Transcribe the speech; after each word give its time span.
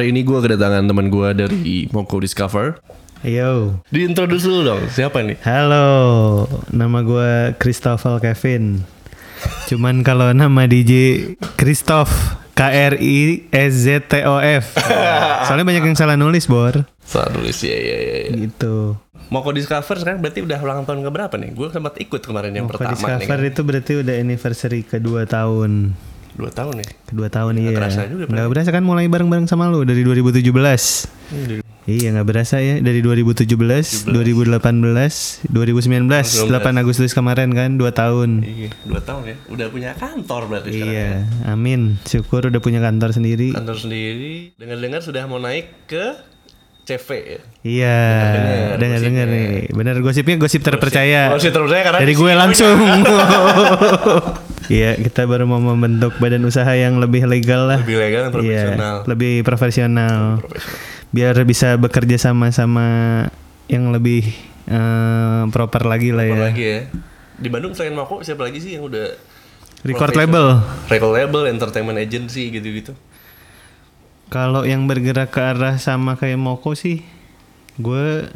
Hari 0.00 0.16
ini 0.16 0.24
gue 0.24 0.40
kedatangan 0.40 0.88
teman 0.88 1.12
gue 1.12 1.28
dari 1.36 1.84
Moko 1.92 2.24
Discover. 2.24 2.80
Yo, 3.20 3.84
Diintroduce 3.92 4.48
dulu 4.48 4.64
dong, 4.64 4.82
siapa 4.88 5.20
nih? 5.20 5.36
halo, 5.44 6.48
nama 6.72 7.04
gue 7.04 7.52
Christopher 7.60 8.16
Kevin. 8.16 8.80
Cuman 9.68 10.00
kalau 10.00 10.32
nama 10.32 10.64
DJ 10.64 11.20
Christoph, 11.60 12.08
K 12.56 12.64
R 12.64 12.96
I 12.96 13.44
S 13.52 13.84
Z 13.84 14.08
T 14.08 14.24
O 14.24 14.40
F. 14.40 14.72
Soalnya 15.44 15.68
banyak 15.68 15.92
yang 15.92 15.98
salah 16.00 16.16
nulis, 16.16 16.48
Bor. 16.48 16.80
Saat 17.04 17.36
nulis 17.36 17.60
ya 17.60 17.76
ya 17.76 17.98
ya. 18.00 18.18
ya. 18.24 18.48
Gitu. 18.48 18.96
Moko 19.28 19.52
Discover 19.52 20.00
sekarang 20.00 20.24
berarti 20.24 20.40
udah 20.40 20.56
ulang 20.64 20.88
tahun 20.88 21.04
ke 21.04 21.10
berapa 21.12 21.34
nih? 21.36 21.52
Gue 21.52 21.68
sempat 21.68 22.00
ikut 22.00 22.24
kemarin 22.24 22.56
yang 22.56 22.72
Moko 22.72 22.80
pertama 22.80 22.96
nih. 22.96 23.20
Discover 23.20 23.36
Kan? 23.36 23.50
itu 23.52 23.60
berarti 23.68 23.92
udah 24.00 24.14
anniversary 24.16 24.80
kedua 24.80 25.28
tahun. 25.28 25.92
Dua 26.40 26.52
tahun 26.52 26.74
ya. 26.80 26.86
Kedua 27.06 27.28
tahun 27.28 27.52
iya. 27.60 27.76
kerasa 27.76 28.08
juga, 28.08 28.24
Pak. 28.28 28.32
Nggak 28.32 28.48
berasa 28.48 28.68
kan 28.72 28.82
mulai 28.84 29.06
bareng-bareng 29.06 29.46
sama 29.46 29.68
lu 29.68 29.84
dari 29.84 30.02
2017. 30.02 31.70
Iya 31.90 32.12
nggak 32.14 32.28
berasa 32.28 32.62
ya 32.62 32.78
dari 32.78 33.02
2017, 33.02 33.50
2018, 33.50 34.12
2019, 34.12 35.50
8 35.50 36.82
Agustus 36.82 37.10
kemarin 37.16 37.50
kan 37.50 37.74
2 37.80 37.90
tahun. 37.90 38.44
Iya, 38.46 38.70
dua 38.86 39.00
tahun 39.02 39.22
ya. 39.26 39.36
Udah 39.50 39.66
punya 39.72 39.90
kantor 39.98 40.42
berarti 40.46 40.70
sekarang. 40.70 40.92
Iya, 40.94 41.10
amin. 41.50 41.80
Syukur 42.06 42.46
udah 42.46 42.62
punya 42.62 42.78
kantor 42.78 43.10
sendiri. 43.10 43.56
Kantor 43.56 43.76
sendiri. 43.80 44.54
Dengar-dengar 44.60 45.00
sudah 45.02 45.26
mau 45.26 45.42
naik 45.42 45.90
ke 45.90 46.29
CV 46.90 47.08
ya. 47.22 47.40
Iya, 47.62 47.98
dengar-dengar 48.74 49.26
nih. 49.30 49.70
Bener 49.70 49.94
gosipnya 50.02 50.34
gosip 50.34 50.66
terpercaya. 50.66 51.30
Gosip 51.30 51.54
terpercaya 51.54 51.82
karena 51.86 51.98
Dari 52.02 52.14
gue 52.18 52.32
langsung. 52.34 52.76
Iya, 54.70 54.94
kita 54.94 55.26
baru 55.26 55.50
mau 55.50 55.58
membentuk 55.58 56.14
badan 56.22 56.46
usaha 56.46 56.70
yang 56.78 57.02
lebih 57.02 57.26
legal 57.26 57.66
lah. 57.66 57.82
Lebih 57.82 57.98
legal 57.98 58.20
dan 58.22 58.30
profesional. 58.30 58.94
Iya, 59.02 59.08
lebih 59.10 59.34
profesional. 59.42 60.16
Profesional. 60.38 61.10
Biar 61.10 61.34
bisa 61.42 61.74
bekerja 61.74 62.16
sama-sama 62.22 62.86
yang 63.66 63.90
lebih 63.90 64.30
eh, 64.70 65.42
proper 65.50 65.90
lagi 65.90 66.14
lah 66.14 66.22
ya. 66.22 66.38
Apalagi 66.38 66.62
ya. 66.62 66.78
Di 67.34 67.48
Bandung 67.50 67.74
selain 67.74 67.98
Mako 67.98 68.22
siapa 68.22 68.46
lagi 68.46 68.62
sih 68.62 68.78
yang 68.78 68.86
udah 68.86 69.10
Record 69.82 70.14
profesional? 70.14 70.62
label. 70.62 70.86
record 70.86 71.12
label, 71.18 71.42
entertainment 71.50 71.98
agency 71.98 72.54
gitu-gitu. 72.54 72.94
Kalau 74.30 74.62
yang 74.62 74.86
bergerak 74.86 75.34
ke 75.34 75.42
arah 75.42 75.74
sama 75.82 76.14
kayak 76.14 76.38
Moko 76.38 76.78
sih, 76.78 77.02
gue 77.82 78.30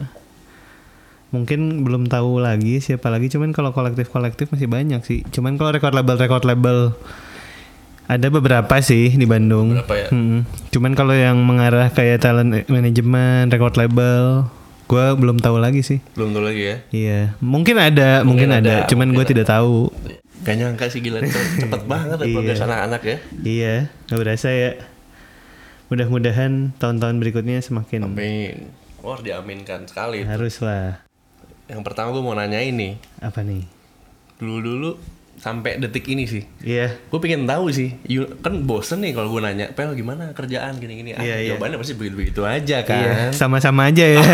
mungkin 1.30 1.86
belum 1.86 2.10
tahu 2.10 2.42
lagi 2.42 2.82
siapa 2.82 3.14
lagi. 3.14 3.30
Cuman 3.30 3.54
kalau 3.54 3.70
kolektif-kolektif 3.70 4.50
masih 4.50 4.66
banyak 4.66 5.06
sih. 5.06 5.22
Cuman 5.30 5.54
kalau 5.54 5.70
record 5.70 5.94
label 5.94 6.18
record 6.18 6.42
label 6.42 6.98
ada 8.10 8.26
beberapa 8.26 8.74
sih 8.82 9.14
di 9.14 9.26
Bandung. 9.26 9.78
Ya? 9.86 10.10
Hmm. 10.10 10.42
Cuman 10.74 10.98
kalau 10.98 11.14
yang 11.14 11.38
mengarah 11.42 11.88
kayak 11.94 12.26
talent 12.26 12.66
management, 12.66 13.54
record 13.54 13.78
label, 13.78 14.50
gue 14.90 15.06
belum 15.14 15.38
tahu 15.40 15.62
lagi 15.62 15.80
sih. 15.86 15.98
Belum 16.18 16.34
tahu 16.34 16.44
lagi 16.44 16.62
ya. 16.62 16.76
Iya, 16.90 17.20
mungkin 17.40 17.80
ada, 17.80 18.26
mungkin, 18.26 18.52
ada. 18.52 18.84
ada, 18.84 18.90
Cuman 18.90 19.14
gue 19.14 19.22
mungkin 19.22 19.30
tidak 19.30 19.46
tahu. 19.48 19.88
Gak 20.44 20.60
nyangka 20.60 20.92
sih 20.92 21.00
gila 21.00 21.24
cepet 21.24 21.82
banget 21.92 22.18
ya 22.20 22.34
progres 22.36 22.60
anak-anak 22.60 23.02
ya. 23.06 23.16
Iya, 23.40 23.74
nggak 24.10 24.20
berasa 24.20 24.48
ya. 24.52 24.70
Mudah-mudahan 25.86 26.72
tahun-tahun 26.76 27.16
berikutnya 27.20 27.60
semakin 27.60 28.08
Amin. 28.08 28.72
Wah 28.98 29.20
diaminkan 29.20 29.84
sekali. 29.84 30.24
harus 30.24 30.58
lah. 30.58 31.04
Yang 31.68 31.82
pertama 31.84 32.08
gue 32.10 32.20
mau 32.20 32.32
nanya 32.32 32.56
ini. 32.58 32.96
Apa 33.20 33.44
nih? 33.44 33.68
Dulu-dulu 34.36 34.96
sampai 35.34 35.76
detik 35.76 36.08
ini 36.08 36.24
sih. 36.24 36.48
Iya. 36.58 36.96
Gue 37.04 37.20
pengen 37.20 37.44
tahu 37.44 37.68
sih. 37.68 38.00
You- 38.04 38.40
kan 38.40 38.64
bosen 38.64 39.04
nih 39.04 39.12
kalau 39.12 39.28
gue 39.28 39.44
nanya, 39.44 39.68
Pel 39.70 39.92
gimana 39.92 40.32
kerjaan 40.32 40.80
gini-gini. 40.80 41.12
Ah, 41.12 41.20
Iya, 41.20 41.36
iya. 41.36 41.48
jawabannya 41.52 41.76
pasti 41.76 41.94
begitu-begitu 41.94 42.40
aja 42.42 42.80
Iya, 42.80 42.88
kan. 43.28 43.30
sama-sama 43.36 43.92
aja 43.92 44.04
ya. 44.04 44.24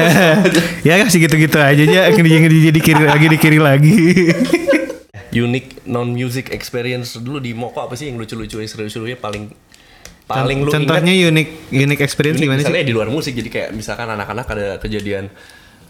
ya 0.86 0.94
kasih 1.02 1.26
gitu-gitu 1.26 1.58
aja 1.58 1.82
aja 1.82 2.00
ngedi 2.08 2.30
ngedi 2.38 2.58
dikiri 2.70 3.02
lagi 3.02 3.26
dikiri 3.26 3.58
lagi. 3.58 3.98
Unique 5.30 5.82
non 5.82 6.10
music 6.10 6.50
experience 6.50 7.14
dulu 7.14 7.38
di 7.38 7.54
Moko 7.54 7.80
apa 7.80 7.94
sih 7.94 8.06
yang 8.06 8.18
lucu-lucu 8.18 8.58
seru-serunya 8.60 9.14
paling 9.14 9.50
paling 10.30 10.58
lu 10.62 10.70
Contohnya 10.70 11.12
unik 11.12 11.48
unik 11.74 11.98
experience 12.00 12.38
gimana 12.38 12.62
sih? 12.62 12.70
di 12.70 12.94
luar 12.94 13.10
musik 13.10 13.34
jadi 13.34 13.50
kayak 13.50 13.70
misalkan 13.74 14.06
anak-anak 14.06 14.46
ada 14.46 14.68
kejadian 14.78 15.26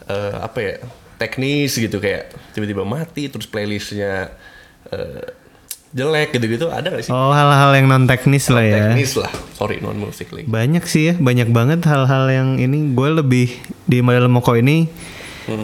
eh, 0.09 0.34
apa 0.41 0.59
ya 0.59 0.75
teknis 1.21 1.77
gitu 1.77 2.01
kayak 2.01 2.33
tiba-tiba 2.56 2.83
mati 2.89 3.28
terus 3.28 3.45
playlistnya 3.45 4.33
eh, 4.89 5.25
jelek 5.91 6.39
gitu-gitu 6.39 6.71
ada 6.71 6.95
gak 6.95 7.03
sih 7.03 7.11
Oh 7.11 7.34
hal-hal 7.34 7.75
yang 7.75 7.91
non 7.91 8.06
teknis 8.06 8.47
lah 8.49 8.62
ya. 8.62 8.95
teknis 8.95 9.19
lah 9.19 9.31
sorry 9.59 9.83
non 9.83 9.99
musik 9.99 10.31
lagi 10.31 10.47
Banyak 10.47 10.84
sih 10.87 11.12
ya, 11.12 11.15
banyak 11.19 11.51
banget 11.51 11.83
hal-hal 11.84 12.31
yang 12.31 12.49
ini 12.62 12.95
gue 12.95 13.09
lebih 13.11 13.51
di 13.91 13.99
model 14.01 14.31
Moko 14.31 14.55
ini 14.55 14.87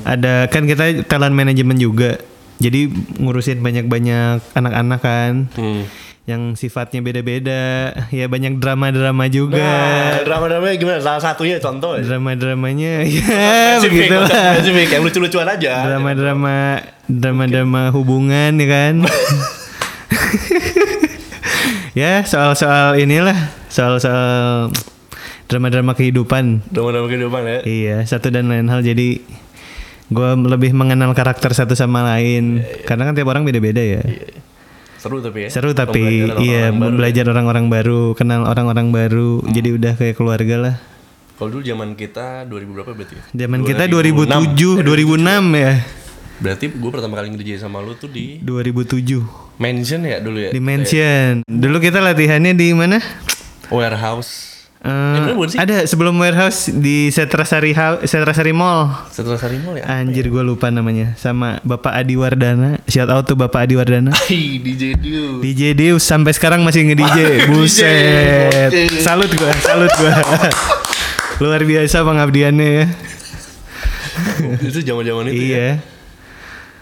ada 0.02 0.50
kan 0.50 0.66
kita 0.66 1.06
talent 1.06 1.34
management 1.36 1.78
juga. 1.78 2.10
Jadi 2.56 2.88
ngurusin 3.20 3.60
banyak-banyak 3.60 4.56
anak-anak 4.56 5.00
kan 5.04 5.32
hmm. 5.60 5.82
Yang 6.26 6.58
sifatnya 6.58 6.98
beda-beda. 7.00 7.94
Ya 8.10 8.26
banyak 8.26 8.58
drama-drama 8.58 9.30
juga. 9.30 9.62
nah, 9.62 10.26
drama-drama 10.26 10.74
gimana 10.74 10.98
salah 10.98 11.22
satunya 11.22 11.62
contoh 11.62 11.94
ya 11.94 12.02
Drama-dramanya 12.02 13.06
ya 13.06 13.78
begitu 13.78 14.10
lah. 14.10 14.58
yang 14.66 15.02
lucu-lucuan 15.06 15.46
aja 15.46 15.86
Drama-drama 15.86 16.82
drama-drama 17.06 17.94
hubungan 17.94 18.58
ya 18.58 18.66
kan. 18.66 18.94
ya 21.96 22.26
soal-soal 22.26 22.98
inilah 22.98 23.36
soal-soal 23.70 24.68
drama-drama 25.46 25.94
kehidupan. 25.94 26.66
drama-drama 26.68 27.06
kehidupan 27.06 27.42
ya 27.46 27.58
Iya, 27.62 27.96
satu 28.02 28.34
dan 28.34 28.50
lain 28.50 28.66
hal 28.66 28.82
jadi 28.82 29.22
gue 30.06 30.30
lebih 30.42 30.70
mengenal 30.70 31.14
karakter 31.14 31.50
satu 31.50 31.74
sama 31.74 32.02
lain 32.02 32.62
karena 32.82 33.06
kan 33.06 33.14
tiap 33.14 33.26
orang 33.26 33.42
beda-beda 33.42 33.78
ya. 33.78 34.02
Iya. 34.02 34.42
Seru 34.96 35.20
tapi 35.20 35.46
ya 35.46 35.48
Seru 35.48 35.70
tapi 35.72 36.00
iya 36.40 36.68
orang-orang 36.68 36.80
baru. 36.80 36.94
belajar 36.96 37.24
orang-orang 37.28 37.66
baru, 37.68 38.00
kenal 38.12 38.40
orang-orang 38.44 38.88
baru. 38.90 39.30
Jadi 39.46 39.68
udah 39.72 39.92
kayak 39.94 40.16
keluarga 40.16 40.56
lah. 40.56 40.76
kalau 41.36 41.52
dulu 41.52 41.62
zaman 41.62 41.92
kita 41.92 42.48
2000 42.48 42.64
berapa 42.72 42.90
berarti 42.92 43.14
ya? 43.14 43.24
Zaman 43.44 43.60
kita 43.62 43.84
2007, 43.86 44.80
2006 44.80 45.52
ya. 45.52 45.72
berarti 46.36 46.64
gue 46.68 46.90
pertama 46.92 47.16
kali 47.16 47.28
ngerjain 47.32 47.56
sama 47.58 47.80
lu 47.80 47.92
tuh 47.92 48.08
di 48.08 48.40
2007 48.40 49.24
Mansion 49.56 50.00
ya 50.00 50.20
dulu 50.20 50.36
ya 50.36 50.50
Dimension. 50.52 51.40
Dulu 51.44 51.76
kita 51.76 52.00
latihannya 52.00 52.52
di 52.52 52.72
mana? 52.72 53.00
warehouse 53.68 54.55
Sih? 55.50 55.58
ada 55.58 55.82
sebelum 55.82 56.14
warehouse 56.18 56.70
di 56.70 57.10
Setrasari 57.10 57.74
Setrasari 58.06 58.54
Mall. 58.54 58.94
setelah 59.10 59.34
Sarimol 59.34 59.82
ya 59.82 59.84
Anjir 59.86 60.30
gue 60.30 60.42
lupa 60.46 60.70
namanya 60.70 61.18
sama 61.18 61.58
Bapak 61.66 61.90
Adi 61.90 62.14
Wardana. 62.14 62.78
Shout 62.86 63.10
out 63.10 63.26
tuh 63.26 63.34
Bapak 63.34 63.66
Adi 63.66 63.74
Wardana. 63.74 64.14
Hai 64.30 64.62
DJ 64.62 64.94
Diu 64.94 65.42
DJ 65.42 65.74
Deus 65.74 66.06
sampai 66.06 66.30
sekarang 66.34 66.62
masih 66.62 66.86
nge-DJ. 66.86 67.18
Buset. 67.50 68.70
Salut 69.06 69.30
gua, 69.34 69.52
salut 69.58 69.90
gua. 69.98 70.14
Luar 71.42 71.62
biasa 71.66 72.06
pengabdiannya 72.06 72.68
ya. 72.70 72.86
itu 74.62 74.80
zaman-zaman 74.80 75.28
itu 75.28 75.44
ya. 75.50 75.58
Iya. 75.58 75.68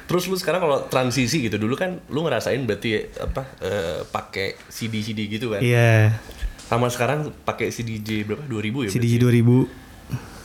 Terus 0.05 0.29
lu 0.29 0.37
sekarang 0.37 0.61
kalau 0.61 0.79
transisi 0.93 1.41
gitu 1.41 1.57
dulu 1.57 1.75
kan 1.75 1.99
lu 2.13 2.23
ngerasain 2.23 2.61
berarti 2.69 3.09
apa 3.17 3.43
eh, 3.65 3.99
pakai 4.05 4.61
CD 4.69 5.01
CD 5.01 5.27
gitu 5.27 5.57
kan. 5.57 5.65
Iya. 5.65 6.21
Sama 6.75 6.91
sekarang 6.91 7.19
pakai 7.41 7.71
CDJ 7.71 8.27
berapa? 8.27 8.43
2000 8.45 8.85
ya? 8.85 8.91
CDJ 8.91 9.15
berarti? 9.17 9.41
2000. 9.47 9.83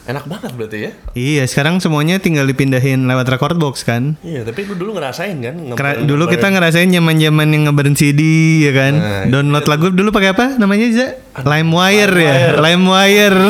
Enak 0.06 0.26
banget 0.26 0.52
berarti 0.54 0.78
ya. 0.80 0.92
Iya, 1.14 1.44
sekarang 1.46 1.78
semuanya 1.78 2.18
tinggal 2.18 2.46
dipindahin 2.46 3.02
lewat 3.04 3.30
record 3.30 3.58
box 3.58 3.82
kan. 3.82 4.14
Iya, 4.20 4.42
tapi 4.42 4.62
lu 4.64 4.74
dulu 4.74 4.94
ngerasain 4.96 5.38
kan? 5.38 5.54
nge- 5.56 5.74
Kera- 5.76 6.02
dulu 6.02 6.26
nge- 6.26 6.34
kita 6.34 6.48
ngerasain 6.50 6.86
zaman-zaman 6.88 7.48
yang 7.48 7.64
ngebarin 7.66 7.94
CD 7.94 8.22
ya 8.62 8.72
kan. 8.72 8.94
Nah, 8.96 9.24
Download 9.28 9.66
lagu 9.66 9.90
dulu 9.90 10.10
pakai 10.10 10.30
apa 10.32 10.46
namanya 10.56 10.86
Za? 10.92 11.08
LimeWire 11.40 12.16
ya. 12.16 12.34
LimeWire. 12.58 13.38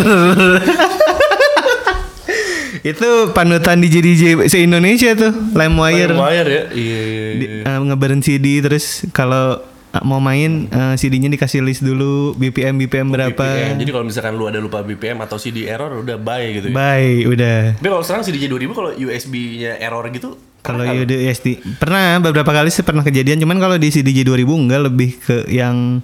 Itu 2.82 3.08
panutan 3.32 3.80
DJ 3.80 3.96
DJ 4.00 4.22
se-Indonesia 4.46 5.12
tuh, 5.14 5.32
LimeWire. 5.52 6.12
Wire 6.14 6.48
ya. 6.50 6.64
Iya, 6.72 7.00
iya, 7.02 7.02
iya. 7.04 7.30
Di- 7.36 7.50
eh, 7.66 7.80
ngebarin 7.82 8.20
CD 8.20 8.60
terus 8.60 9.04
kalau 9.12 9.60
mau 10.04 10.20
main 10.20 10.68
eh, 10.70 10.96
CD-nya 10.96 11.30
dikasih 11.32 11.64
list 11.64 11.82
dulu 11.82 12.36
BPM 12.36 12.76
BPM 12.86 13.08
berapa. 13.12 13.36
BPM. 13.36 13.76
Jadi 13.80 13.92
kalau 13.92 14.06
misalkan 14.06 14.34
lu 14.38 14.46
ada 14.48 14.60
lupa 14.60 14.84
BPM 14.84 15.20
atau 15.24 15.40
CD 15.40 15.68
error 15.68 16.02
udah 16.02 16.18
bye 16.20 16.48
gitu 16.56 16.72
ya. 16.72 16.76
Bye, 16.76 17.26
udah. 17.28 17.80
Tapi 17.80 17.88
kalau 17.88 18.04
sekarang 18.04 18.24
CDJ 18.28 18.46
2000 18.52 18.78
kalau 18.78 18.92
USB-nya 18.96 19.80
error 19.80 20.06
gitu 20.12 20.30
Kalau? 20.60 20.84
UDSD 20.84 21.80
pernah 21.80 22.20
beberapa 22.20 22.52
kali 22.52 22.68
sih 22.68 22.84
pernah 22.84 23.00
kejadian 23.00 23.40
cuman 23.40 23.64
kalau 23.64 23.76
di 23.80 23.88
CDJ 23.96 24.28
2000 24.28 24.44
enggak 24.44 24.82
lebih 24.92 25.10
ke 25.16 25.38
yang 25.48 26.04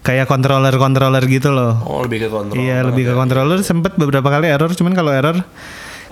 kayak 0.00 0.24
controller-controller 0.24 1.20
gitu 1.28 1.52
loh. 1.52 1.76
Oh, 1.84 2.00
lebih 2.00 2.24
ke 2.24 2.28
kontrol. 2.32 2.56
Iya, 2.56 2.88
lebih 2.88 3.04
ke 3.08 3.12
controller 3.12 3.60
sempet 3.60 4.00
beberapa 4.00 4.24
kali 4.32 4.48
error 4.48 4.72
cuman 4.72 4.96
kalau 4.96 5.12
error 5.12 5.36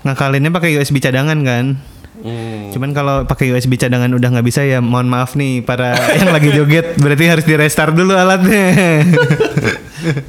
ngakalinnya 0.04 0.52
pakai 0.52 0.76
USB 0.76 1.00
cadangan 1.00 1.40
kan. 1.42 1.80
Hmm. 2.18 2.70
Cuman 2.70 2.90
kalau 2.90 3.22
pakai 3.24 3.50
USB 3.50 3.74
cadangan 3.74 4.10
udah 4.10 4.28
nggak 4.28 4.42
bisa 4.42 4.62
ya 4.62 4.78
mohon 4.78 5.06
maaf 5.06 5.34
nih 5.34 5.62
para 5.62 5.94
yang 6.18 6.30
lagi 6.30 6.50
joget 6.50 6.98
berarti 6.98 7.24
harus 7.26 7.44
di 7.44 7.54
restart 7.54 7.94
dulu 7.94 8.12
alatnya. 8.12 8.66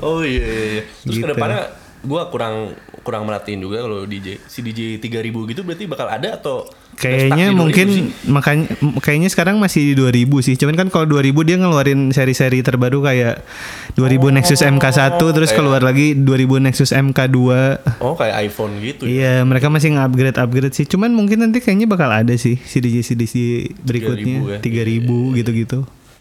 Oh 0.01 0.25
iya, 0.25 0.41
iya, 0.41 0.65
iya. 0.65 0.83
Terus 1.05 1.13
Gitu. 1.13 1.23
ke 1.23 1.29
depannya 1.29 1.69
gue 1.99 2.21
kurang 2.33 2.73
kurang 3.09 3.25
merhatiin 3.25 3.57
juga 3.57 3.81
kalau 3.81 4.05
DJ 4.05 4.37
si 4.45 4.61
DJ 4.61 5.01
3000 5.01 5.33
gitu 5.49 5.65
berarti 5.65 5.89
bakal 5.89 6.05
ada 6.05 6.37
atau 6.37 6.69
Kayaknya 6.93 7.49
di 7.49 7.55
2000 7.55 7.61
mungkin 7.63 7.87
makanya 8.27 8.65
kayaknya 8.99 9.29
sekarang 9.31 9.55
masih 9.55 9.81
di 9.81 9.93
2000 9.95 10.43
sih. 10.43 10.59
Cuman 10.59 10.75
kan 10.75 10.87
kalau 10.91 11.07
2000 11.07 11.47
dia 11.47 11.55
ngeluarin 11.55 12.11
seri-seri 12.11 12.59
terbaru 12.59 12.99
kayak 13.01 13.39
2000 13.95 14.35
Nexus 14.35 14.59
MK1 14.59 15.15
terus 15.31 15.49
kayak- 15.49 15.55
keluar 15.55 15.79
lagi 15.79 16.11
2000 16.13 16.59
Nexus 16.59 16.91
MK2. 16.91 17.39
Oh 18.03 18.19
kayak 18.19 18.35
iPhone 18.43 18.83
gitu 18.83 19.07
ya. 19.07 19.15
Iya, 19.15 19.33
mereka 19.41 19.71
masih 19.71 19.95
nge-upgrade 19.95 20.37
upgrade 20.37 20.75
sih. 20.75 20.83
Cuman 20.83 21.15
mungkin 21.15 21.39
nanti 21.39 21.63
kayaknya 21.63 21.87
bakal 21.87 22.11
ada 22.11 22.35
sih 22.35 22.59
CDJ 22.59 23.01
CDJ 23.01 23.33
berikutnya 23.79 24.59
3000 24.59 24.59
ya. 24.59 24.59
3000 24.59 25.39
gitu-gitu. 25.39 25.79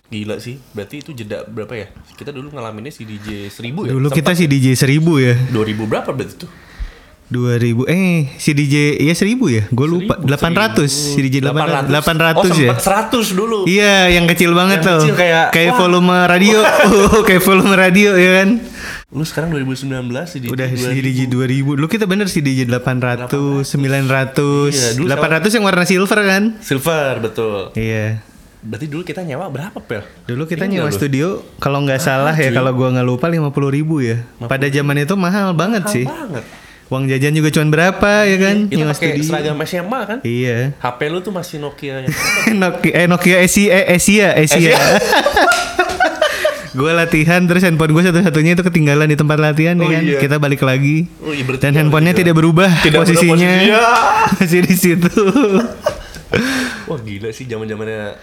Gila 0.09 0.39
sih. 0.39 0.57
Berarti 0.73 1.03
itu 1.03 1.11
jeda 1.13 1.43
berapa 1.43 1.75
ya? 1.75 1.91
Kita 2.15 2.31
dulu 2.31 2.49
ngalaminnya 2.49 2.89
si 2.89 3.03
DJ 3.03 3.51
1000 3.51 3.83
ya. 3.83 3.93
Dulu 3.93 4.09
Sempat 4.09 4.19
kita 4.25 4.31
CDJ 4.33 4.67
1000 4.73 5.19
ya. 5.21 5.35
2000 5.51 5.85
berapa 5.85 6.11
berarti 6.15 6.35
tuh? 6.39 6.51
2000 7.29 7.85
eh 7.93 8.33
CDJ 8.35 8.75
ya 8.99 9.13
1000 9.13 9.37
ya? 9.53 9.63
Gue 9.69 9.85
lupa 9.85 10.17
800 10.17 10.89
CDJ 10.89 11.45
800 11.45 11.93
800 11.93 12.41
oh, 12.41 12.45
ya. 12.49 12.73
sempat 12.73 12.81
100 13.13 13.37
dulu. 13.37 13.59
Iya, 13.69 14.09
yang 14.17 14.25
kecil 14.25 14.57
banget 14.57 14.81
Yang 14.81 14.89
tuh. 14.89 15.01
kecil 15.05 15.17
kayak, 15.53 15.53
wah. 15.53 15.77
volume 15.77 16.15
radio. 16.25 16.59
Oh, 17.09 17.21
kayak 17.21 17.43
volume 17.43 17.73
radio 17.73 18.17
ya 18.17 18.43
kan. 18.43 18.49
Lu 19.09 19.25
sekarang 19.25 19.53
2019 19.53 19.89
si 20.25 20.37
DJ 20.41 20.53
Udah 20.53 20.69
2000. 20.69 20.89
CDJ 20.89 21.21
2000. 21.29 21.77
Lu 21.77 21.87
kita 21.87 22.05
bener 22.05 22.29
CDJ 22.29 22.65
800, 22.65 23.29
900. 23.29 24.73
Iya, 24.73 24.89
dulu 24.97 25.07
800 25.07 25.53
yang 25.53 25.65
warna 25.65 25.85
silver 25.85 26.21
kan? 26.23 26.43
Silver 26.61 27.13
betul. 27.21 27.61
Iya. 27.73 28.25
Berarti 28.59 28.87
dulu 28.89 29.03
kita 29.05 29.23
nyewa 29.23 29.47
berapa 29.49 29.79
pel? 29.79 30.03
Dulu 30.25 30.43
kita 30.45 30.67
Tinggal 30.67 30.89
nyewa 30.89 30.91
studio 30.91 31.47
kalau 31.57 31.79
nggak 31.81 32.03
salah 32.03 32.35
ya 32.35 32.51
kalau 32.51 32.75
gua 32.75 32.91
nggak 32.91 33.07
lupa 33.07 33.31
50 33.31 33.53
ribu 33.71 34.01
ya. 34.01 34.25
Pada 34.43 34.67
zaman 34.67 34.99
itu 34.99 35.15
mahal 35.15 35.53
banget 35.53 35.85
Mahal 35.85 35.95
sih. 35.95 36.05
banget. 36.05 36.45
Uang 36.89 37.05
jajan 37.05 37.33
juga 37.33 37.53
cuman 37.53 37.69
berapa 37.69 38.13
ya 38.25 38.37
kan? 38.39 38.57
Kita 38.65 38.81
Nyewa 38.81 38.93
pakai 38.93 39.21
seragam 39.21 39.61
SMA 39.63 40.01
kan? 40.03 40.19
Iya. 40.23 40.73
HP 40.75 41.01
lu 41.07 41.21
tuh 41.21 41.31
masih 41.31 41.61
Nokia 41.61 42.01
yang 42.01 42.13
Nokia 42.63 42.93
eh 42.95 43.05
Nokia 43.05 43.37
Asia 43.39 43.69
eh, 43.71 43.85
Asia 43.93 44.33
Asia. 44.33 44.73
gue 46.71 46.93
latihan 46.95 47.43
terus 47.43 47.61
handphone 47.61 47.91
gue 47.91 48.03
satu-satunya 48.05 48.55
itu 48.55 48.63
ketinggalan 48.63 49.05
di 49.05 49.17
tempat 49.17 49.37
latihan 49.37 49.75
ya 49.75 49.83
Oh, 49.83 49.91
kan. 49.91 50.03
iya. 50.03 50.17
Kita 50.17 50.37
balik 50.39 50.63
lagi. 50.63 51.09
Oh, 51.19 51.33
iya, 51.33 51.43
Dan 51.59 51.73
iya, 51.73 51.79
handphonenya 51.83 52.13
berarti 52.13 52.23
tidak 52.23 52.35
berubah 52.37 52.71
Tidak 52.79 52.93
berubah 52.95 53.05
posisinya. 53.05 53.51
posisinya. 53.51 53.81
Masih 54.39 54.61
di 54.63 54.75
situ. 54.75 55.13
Wah 56.87 57.01
gila 57.01 57.29
sih 57.31 57.45
zaman 57.45 57.67
zamannya 57.67 58.17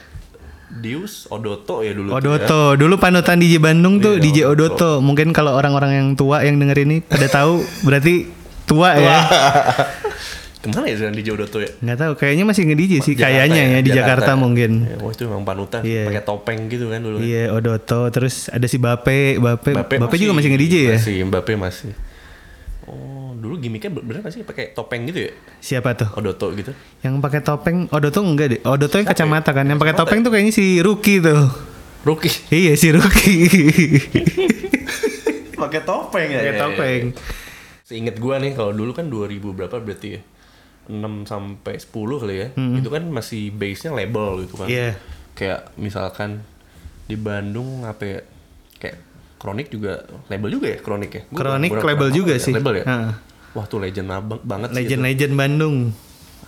Dius 0.76 1.30
Odoto 1.30 1.82
ya 1.82 1.94
dulu 1.94 2.10
ya. 2.10 2.14
Odoto, 2.16 2.74
dulu 2.76 2.98
panutan 2.98 3.38
DJ 3.38 3.60
Bandung 3.60 4.00
tuh 4.00 4.18
Iya, 4.18 4.24
DJ 4.24 4.38
Odoto. 4.48 4.98
Mungkin 5.00 5.30
kalau 5.32 5.54
orang-orang 5.54 5.92
yang 5.94 6.08
tua 6.14 6.42
yang 6.42 6.58
denger 6.58 6.82
ini 6.82 7.02
pada 7.02 7.28
tahu 7.28 7.62
berarti 7.82 8.26
tua 8.66 8.90
ya. 8.98 9.18
Ke 10.66 10.74
mana 10.74 10.90
ya 10.90 10.98
sekarang 10.98 11.14
DJ 11.14 11.30
Odoto 11.38 11.62
ya? 11.62 11.70
Nggak 11.78 11.98
tahu, 12.02 12.12
kayaknya 12.18 12.44
masih 12.50 12.66
nge-DJ 12.66 12.94
sih 13.06 13.14
Jakarta 13.14 13.22
kayaknya 13.22 13.62
ya, 13.62 13.80
di 13.86 13.92
Jakarta, 13.94 14.32
mungkin. 14.34 14.72
Ya, 14.90 14.98
wah 14.98 15.14
itu 15.14 15.24
memang 15.30 15.46
panutan, 15.46 15.86
Iya. 15.86 16.10
pakai 16.10 16.24
topeng 16.26 16.60
gitu 16.74 16.90
kan 16.90 17.06
dulu. 17.06 17.22
Iya, 17.22 17.54
Odoto, 17.54 18.10
terus 18.10 18.50
ada 18.50 18.66
si 18.66 18.82
Bape, 18.82 19.38
Bape, 19.38 19.78
Bape, 19.78 20.02
Mbappe 20.02 20.18
juga 20.18 20.34
masih 20.34 20.50
nge-DJ 20.50 20.76
ya? 20.90 20.98
Masih, 20.98 21.16
Mbappe 21.30 21.54
masih. 21.54 21.94
Oh, 22.90 23.38
dulu 23.38 23.62
gimmicknya 23.62 23.94
bener 23.94 24.26
gak 24.26 24.34
sih 24.34 24.42
pakai 24.42 24.74
topeng 24.74 25.06
gitu 25.06 25.30
ya? 25.30 25.32
Siapa 25.62 25.94
tuh? 25.94 26.10
Odoto 26.18 26.50
gitu. 26.58 26.74
Yang 27.06 27.14
pakai 27.22 27.42
topeng, 27.46 27.78
Odoto 27.94 28.26
enggak 28.26 28.48
deh. 28.58 28.62
Odoto 28.66 28.98
yang 28.98 29.06
kacamata 29.06 29.54
kan. 29.54 29.70
Yang 29.70 29.80
pakai 29.86 29.94
topeng 29.94 30.20
tuh 30.26 30.34
kayaknya 30.34 30.54
si 30.54 30.82
Ruki 30.82 31.22
tuh. 31.22 31.46
Rookie. 32.06 32.30
Iya, 32.54 32.78
si 32.78 32.94
Ruki. 32.94 33.36
pakai 35.62 35.82
topeng 35.82 36.30
ya? 36.30 36.42
Pakai 36.42 36.58
topeng. 36.58 37.02
Seinget 37.86 38.18
gua 38.18 38.42
nih 38.42 38.58
kalau 38.58 38.74
dulu 38.74 38.98
kan 38.98 39.14
2000 39.14 39.46
berapa 39.54 39.78
berarti 39.78 40.18
ya? 40.18 40.22
6 40.90 41.30
sampai 41.30 41.78
10 41.78 41.94
kali 41.94 42.36
ya. 42.36 42.48
Itu 42.82 42.90
kan 42.90 43.06
masih 43.14 43.54
base-nya 43.54 43.94
label 43.94 44.42
gitu 44.50 44.58
kan. 44.58 44.66
Iya. 44.66 44.98
Kayak 45.38 45.70
misalkan 45.78 46.42
di 47.06 47.14
Bandung 47.14 47.86
apa 47.86 48.02
ya? 48.02 48.20
Kayak 48.82 48.98
Kronik 49.38 49.70
juga 49.70 50.02
label 50.34 50.50
juga 50.50 50.68
ya 50.74 50.82
Kronik 50.82 51.12
ya? 51.14 51.24
Kronik 51.30 51.78
label 51.78 52.10
juga 52.10 52.34
ya, 52.34 52.42
sih. 52.42 52.58
Label 52.58 52.82
ya? 52.82 52.86
Heeh. 52.90 53.14
Wah 53.54 53.66
tuh 53.70 53.78
legend 53.78 54.10
abang 54.10 54.42
banget 54.42 54.74
sih 54.74 54.82
itu. 54.82 54.98
Legend-legend 54.98 55.34
Bandung. 55.38 55.76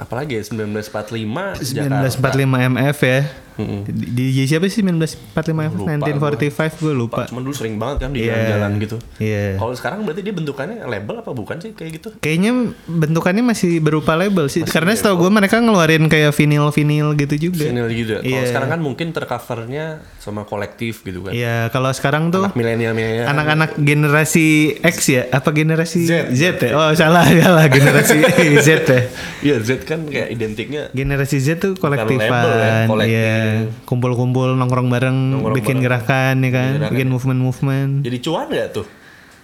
Apalagi 0.01 0.42
ya 0.42 0.44
1945 0.45 1.62
1945 1.62 2.74
MF 2.74 2.98
ya. 3.06 3.22
Di 3.57 4.06
DJ 4.13 4.38
siapa 4.48 4.65
sih 4.65 4.80
1945 4.80 5.33
MF? 5.51 5.74
Lupa 5.74 5.89
1945 5.92 6.77
gue 6.80 6.94
lupa. 6.94 7.21
Cuman 7.25 7.42
dulu 7.42 7.54
sering 7.54 7.75
banget 7.75 7.98
kan 8.00 8.09
di 8.09 8.19
Iya. 8.19 8.31
jalan-jalan 8.31 8.71
gitu. 8.80 8.98
Iya. 9.18 9.57
Kalau 9.57 9.74
sekarang 9.74 10.00
berarti 10.01 10.21
dia 10.21 10.31
bentukannya 10.31 10.77
label 10.83 11.15
apa 11.18 11.31
bukan 11.31 11.57
sih 11.57 11.71
kayak 11.71 11.92
gitu? 11.95 12.07
Kayaknya 12.18 12.51
bentukannya 12.86 13.44
masih 13.44 13.80
berupa 13.80 14.13
label 14.13 14.45
sih. 14.45 14.62
Karena 14.63 14.94
setahu 14.94 15.18
gue 15.19 15.31
mereka 15.31 15.57
ngeluarin 15.57 16.06
kayak 16.06 16.31
vinil-vinil 16.31 17.13
gitu 17.15 17.36
juga. 17.44 17.63
Vinyl 17.63 17.88
gitu 17.89 18.12
ya. 18.13 18.19
Kalau 18.19 18.30
Iya. 18.30 18.48
sekarang 18.48 18.69
kan 18.69 18.80
mungkin 18.80 19.07
tercovernya 19.09 19.86
sama 20.18 20.44
kolektif 20.44 21.01
gitu 21.01 21.21
kan. 21.21 21.31
Iya, 21.31 21.69
kalau 21.69 21.89
sekarang 21.89 22.30
tuh 22.30 22.44
Anak 22.44 22.54
milenial-milenial. 22.54 23.25
anak-anak 23.27 23.71
generasi 23.77 24.48
X 24.77 24.98
ya, 25.07 25.24
apa 25.30 25.50
generasi 25.50 26.04
Z. 26.04 26.12
Z, 26.30 26.42
ya? 26.59 26.71
Oh 26.74 26.92
salah, 26.92 27.24
salah 27.42 27.65
generasi 27.65 28.21
Z 28.65 28.69
ya. 28.83 29.01
Iya 29.39 29.56
Z 29.59 29.81
kan 29.81 30.04
kayak 30.04 30.30
identiknya 30.30 30.89
Generasi 30.92 31.38
Z 31.38 31.57
tuh 31.57 31.74
kolektifan, 31.74 32.27
label 32.27 32.51
ya, 32.54 32.74
kolektif. 32.86 33.15
iya. 33.15 33.46
Kumpul-kumpul 33.83 34.53
nongkrong 34.53 34.88
bareng, 34.88 35.17
Nongkrong 35.33 35.55
bikin 35.55 35.77
bareng. 35.77 35.83
gerakan 35.83 36.35
ya 36.39 36.49
kan, 36.49 36.71
gerakan. 36.75 36.91
bikin 36.91 37.07
movement-movement. 37.07 37.91
jadi 38.01 38.17
cuan 38.19 38.47
gak 38.49 38.69
tuh? 38.73 38.88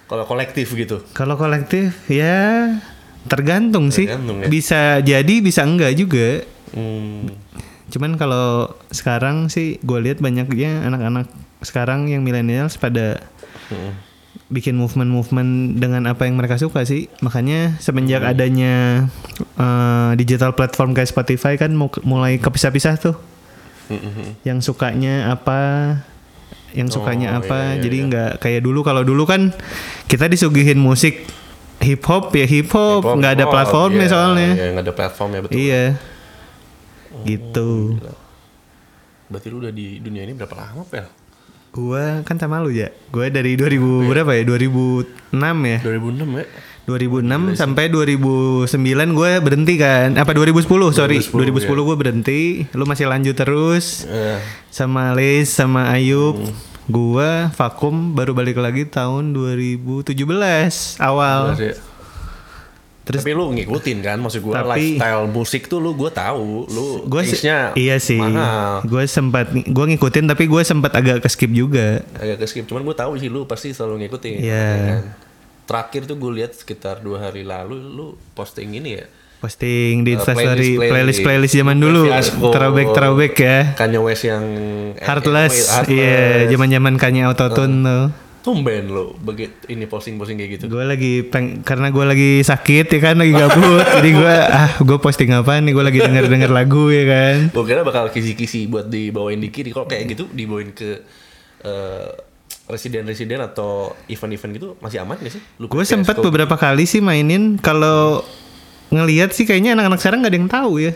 Kalau 0.04 0.24
kolektif 0.24 0.68
gitu. 0.70 1.00
Kalau 1.10 1.34
kolektif 1.34 1.90
ya 2.06 2.76
tergantung, 3.24 3.88
sih. 3.88 4.04
Tergantung 4.04 4.36
ya. 4.38 4.46
Bisa 4.46 4.80
jadi, 5.00 5.34
bisa 5.40 5.62
enggak 5.62 5.92
juga. 5.94 6.44
Hmm. 6.70 7.30
Cuman 7.86 8.14
kalau 8.14 8.68
sekarang 8.88 9.46
sih 9.46 9.78
gue 9.78 9.98
lihat 10.00 10.18
banyaknya 10.18 10.84
anak-anak 10.84 11.30
sekarang 11.60 12.06
yang 12.06 12.20
milenial 12.20 12.68
pada 12.74 13.22
Hmm. 13.64 13.96
bikin 14.46 14.74
movement-movement 14.74 15.50
dengan 15.74 16.04
apa 16.04 16.26
yang 16.26 16.36
mereka 16.36 16.58
suka 16.58 16.82
sih. 16.82 17.08
Makanya 17.20 17.78
semenjak 17.78 18.20
Hmm. 18.20 18.30
adanya 18.30 18.74
eh, 19.54 20.10
digital 20.14 20.52
platform 20.52 20.92
kayak 20.92 21.08
Spotify 21.08 21.54
kan 21.54 21.72
mu- 21.72 22.02
mulai 22.02 22.36
kepisah-pisah 22.36 22.98
tuh. 22.98 23.16
Hmm. 23.88 24.38
Yang 24.42 24.58
sukanya 24.72 25.28
apa, 25.32 25.60
yang 26.72 26.88
sukanya 26.88 27.36
Oh, 27.36 27.40
apa. 27.44 27.74
iya, 27.74 27.74
iya, 27.78 27.82
Jadi 27.84 27.96
iya. 28.00 28.06
nggak 28.08 28.30
kayak 28.40 28.60
dulu. 28.64 28.80
Kalau 28.82 29.02
dulu 29.04 29.24
kan 29.28 29.52
kita 30.08 30.26
disuguhin 30.26 30.80
musik 30.80 31.24
hip 31.84 32.02
hop 32.08 32.32
ya 32.32 32.46
hip 32.48 32.72
hop, 32.72 33.04
nggak 33.04 33.32
ada 33.40 33.46
oh, 33.46 33.52
platformnya 33.52 34.06
iya, 34.08 34.12
soalnya. 34.12 34.50
Iya, 34.56 34.66
nggak 34.74 34.84
ada 34.88 34.94
platformnya 34.94 35.40
betul. 35.44 35.56
Iya. 35.60 35.84
Gitu. 37.24 37.70
Gila. 38.00 38.14
Berarti 39.30 39.46
lu 39.48 39.56
udah 39.62 39.72
di 39.72 39.86
dunia 40.02 40.22
ini 40.26 40.32
berapa 40.36 40.54
lama, 40.54 40.82
Pel? 40.88 41.06
Gua 41.74 42.22
kan 42.22 42.38
sama 42.38 42.62
lu 42.62 42.70
ya. 42.70 42.90
Gua 43.10 43.26
dari 43.30 43.58
2000 43.58 44.06
berapa 44.06 44.30
ya? 44.30 44.42
2006 44.46 45.34
ya. 45.66 45.78
2006 45.82 46.38
ya? 46.38 46.44
2006 46.84 47.56
sampai 47.56 47.88
2009 47.88 48.68
gue 49.10 49.30
berhenti 49.40 49.74
kan. 49.74 50.12
Apa 50.14 50.30
2010, 50.30 50.68
sorry. 50.90 51.18
2010, 51.18 51.64
2010, 51.64 51.80
gue 51.82 51.96
berhenti. 51.96 52.40
Lu 52.70 52.84
masih 52.84 53.06
lanjut 53.06 53.32
terus 53.32 54.04
Eh, 54.04 54.36
sama 54.68 55.12
Liz 55.12 55.48
sama 55.48 55.88
Ayub. 55.90 56.36
Gua 56.84 57.48
vakum 57.50 58.12
baru 58.12 58.32
balik 58.32 58.56
lagi 58.56 58.84
tahun 58.84 59.32
2017 59.32 61.00
awal. 61.00 61.56
ya. 61.56 61.72
Terus 63.04 63.20
tapi 63.20 63.32
lu 63.32 63.48
ngikutin 63.50 63.98
kan 64.00 64.16
maksud 64.16 64.40
Tapi- 64.42 64.96
lifestyle 64.96 65.24
musik 65.26 65.62
tuh 65.66 65.76
lu 65.76 65.92
gua 65.92 66.08
tahu 66.08 66.64
lu 66.66 67.04
gue 67.04 67.20
taste-nya 67.22 67.72
iya 67.74 67.96
sih. 67.96 68.16
Gue 68.82 69.04
sempat 69.04 69.48
gue 69.52 69.84
ngikutin 69.86 70.24
tapi 70.24 70.44
gue 70.44 70.60
sempat 70.60 70.92
agak 70.94 71.20
ke 71.20 71.28
skip 71.28 71.48
juga. 71.50 72.00
agak 72.14 72.36
ke 72.38 72.46
skip 72.46 72.64
cuman 72.64 72.80
gua 72.82 72.92
tahu 72.94 73.16
sih 73.16 73.28
lu 73.28 73.44
pasti 73.44 73.72
selalu 73.72 74.04
ngikutin 74.04 74.32
Iya. 74.34 74.52
ya 74.68 74.84
kan? 74.90 75.02
Terakhir 75.64 76.04
tuh 76.04 76.14
gue 76.14 76.32
lihat 76.34 76.52
sekitar 76.52 76.98
dua 76.98 77.18
hari 77.22 77.42
lalu 77.42 77.76
lu 77.78 78.06
posting 78.32 78.72
ini 78.74 78.92
ya 78.94 79.06
Posting 79.36 80.00
di 80.00 80.10
Eh, 80.10 80.16
Instastory 80.16 80.40
playlist- 80.72 80.88
playlist 80.88 81.20
playlist 81.20 81.54
zaman 81.54 81.76
dulu. 81.76 82.08
Throwback 82.48 82.88
throwback 82.90 83.34
ya. 83.36 83.58
Kanye 83.74 84.00
West 84.00 84.24
yang 84.24 84.40
Heartless, 84.96 85.68
iya, 85.86 86.48
zaman-zaman 86.48 86.96
Kanye 86.96 87.24
Autotune 87.24 87.76
tuh. 87.78 88.04
tumben 88.40 88.88
lo 88.88 89.16
begitu 89.18 89.52
ini 89.68 89.84
posting-posting 89.84 90.36
kayak 90.36 90.50
gitu 90.54 90.64
Gue 90.66 90.84
lagi 90.84 91.20
peng 91.22 91.60
karena 91.60 91.88
gue 91.88 92.04
lagi 92.06 92.30
sakit 92.40 92.86
ya 92.86 93.00
kan 93.02 93.16
lagi 93.16 93.32
gabut, 93.32 93.84
jadi 93.94 94.10
gue 94.14 94.34
ah 94.50 94.70
gue 94.78 94.98
posting 94.98 95.28
apa 95.30 95.56
nih? 95.58 95.72
Gue 95.72 95.80
lagi 95.82 95.96
denger 95.98 96.24
denger 96.26 96.50
lagu 96.50 96.88
ya 96.88 97.04
kan. 97.04 97.36
gue 97.50 97.64
kira 97.64 97.80
bakal 97.80 98.08
kisi-kisi 98.08 98.64
buat 98.66 98.84
dibawain 98.86 99.36
di 99.38 99.48
kiri 99.48 99.72
kalau 99.72 99.84
kayak 99.84 100.08
gitu 100.10 100.24
dibawain 100.30 100.72
ke 100.72 101.04
eh, 101.62 102.08
residen-residen 102.66 103.38
atau 103.38 103.92
event-event 104.06 104.52
gitu 104.52 104.68
masih 104.78 104.98
aman 104.98 105.16
gak 105.16 105.32
sih? 105.32 105.42
Gue 105.58 105.84
scope- 105.84 106.24
beberapa 106.24 106.54
kali 106.54 106.84
sih 106.84 106.98
mainin 106.98 107.56
kalau 107.56 108.24
ngelihat 108.88 109.30
sih 109.30 109.44
kayaknya 109.44 109.74
anak-anak 109.74 109.98
sekarang 109.98 110.18
nggak 110.20 110.32
ada 110.32 110.38
yang 110.38 110.50
tahu 110.50 110.72
ya. 110.80 110.92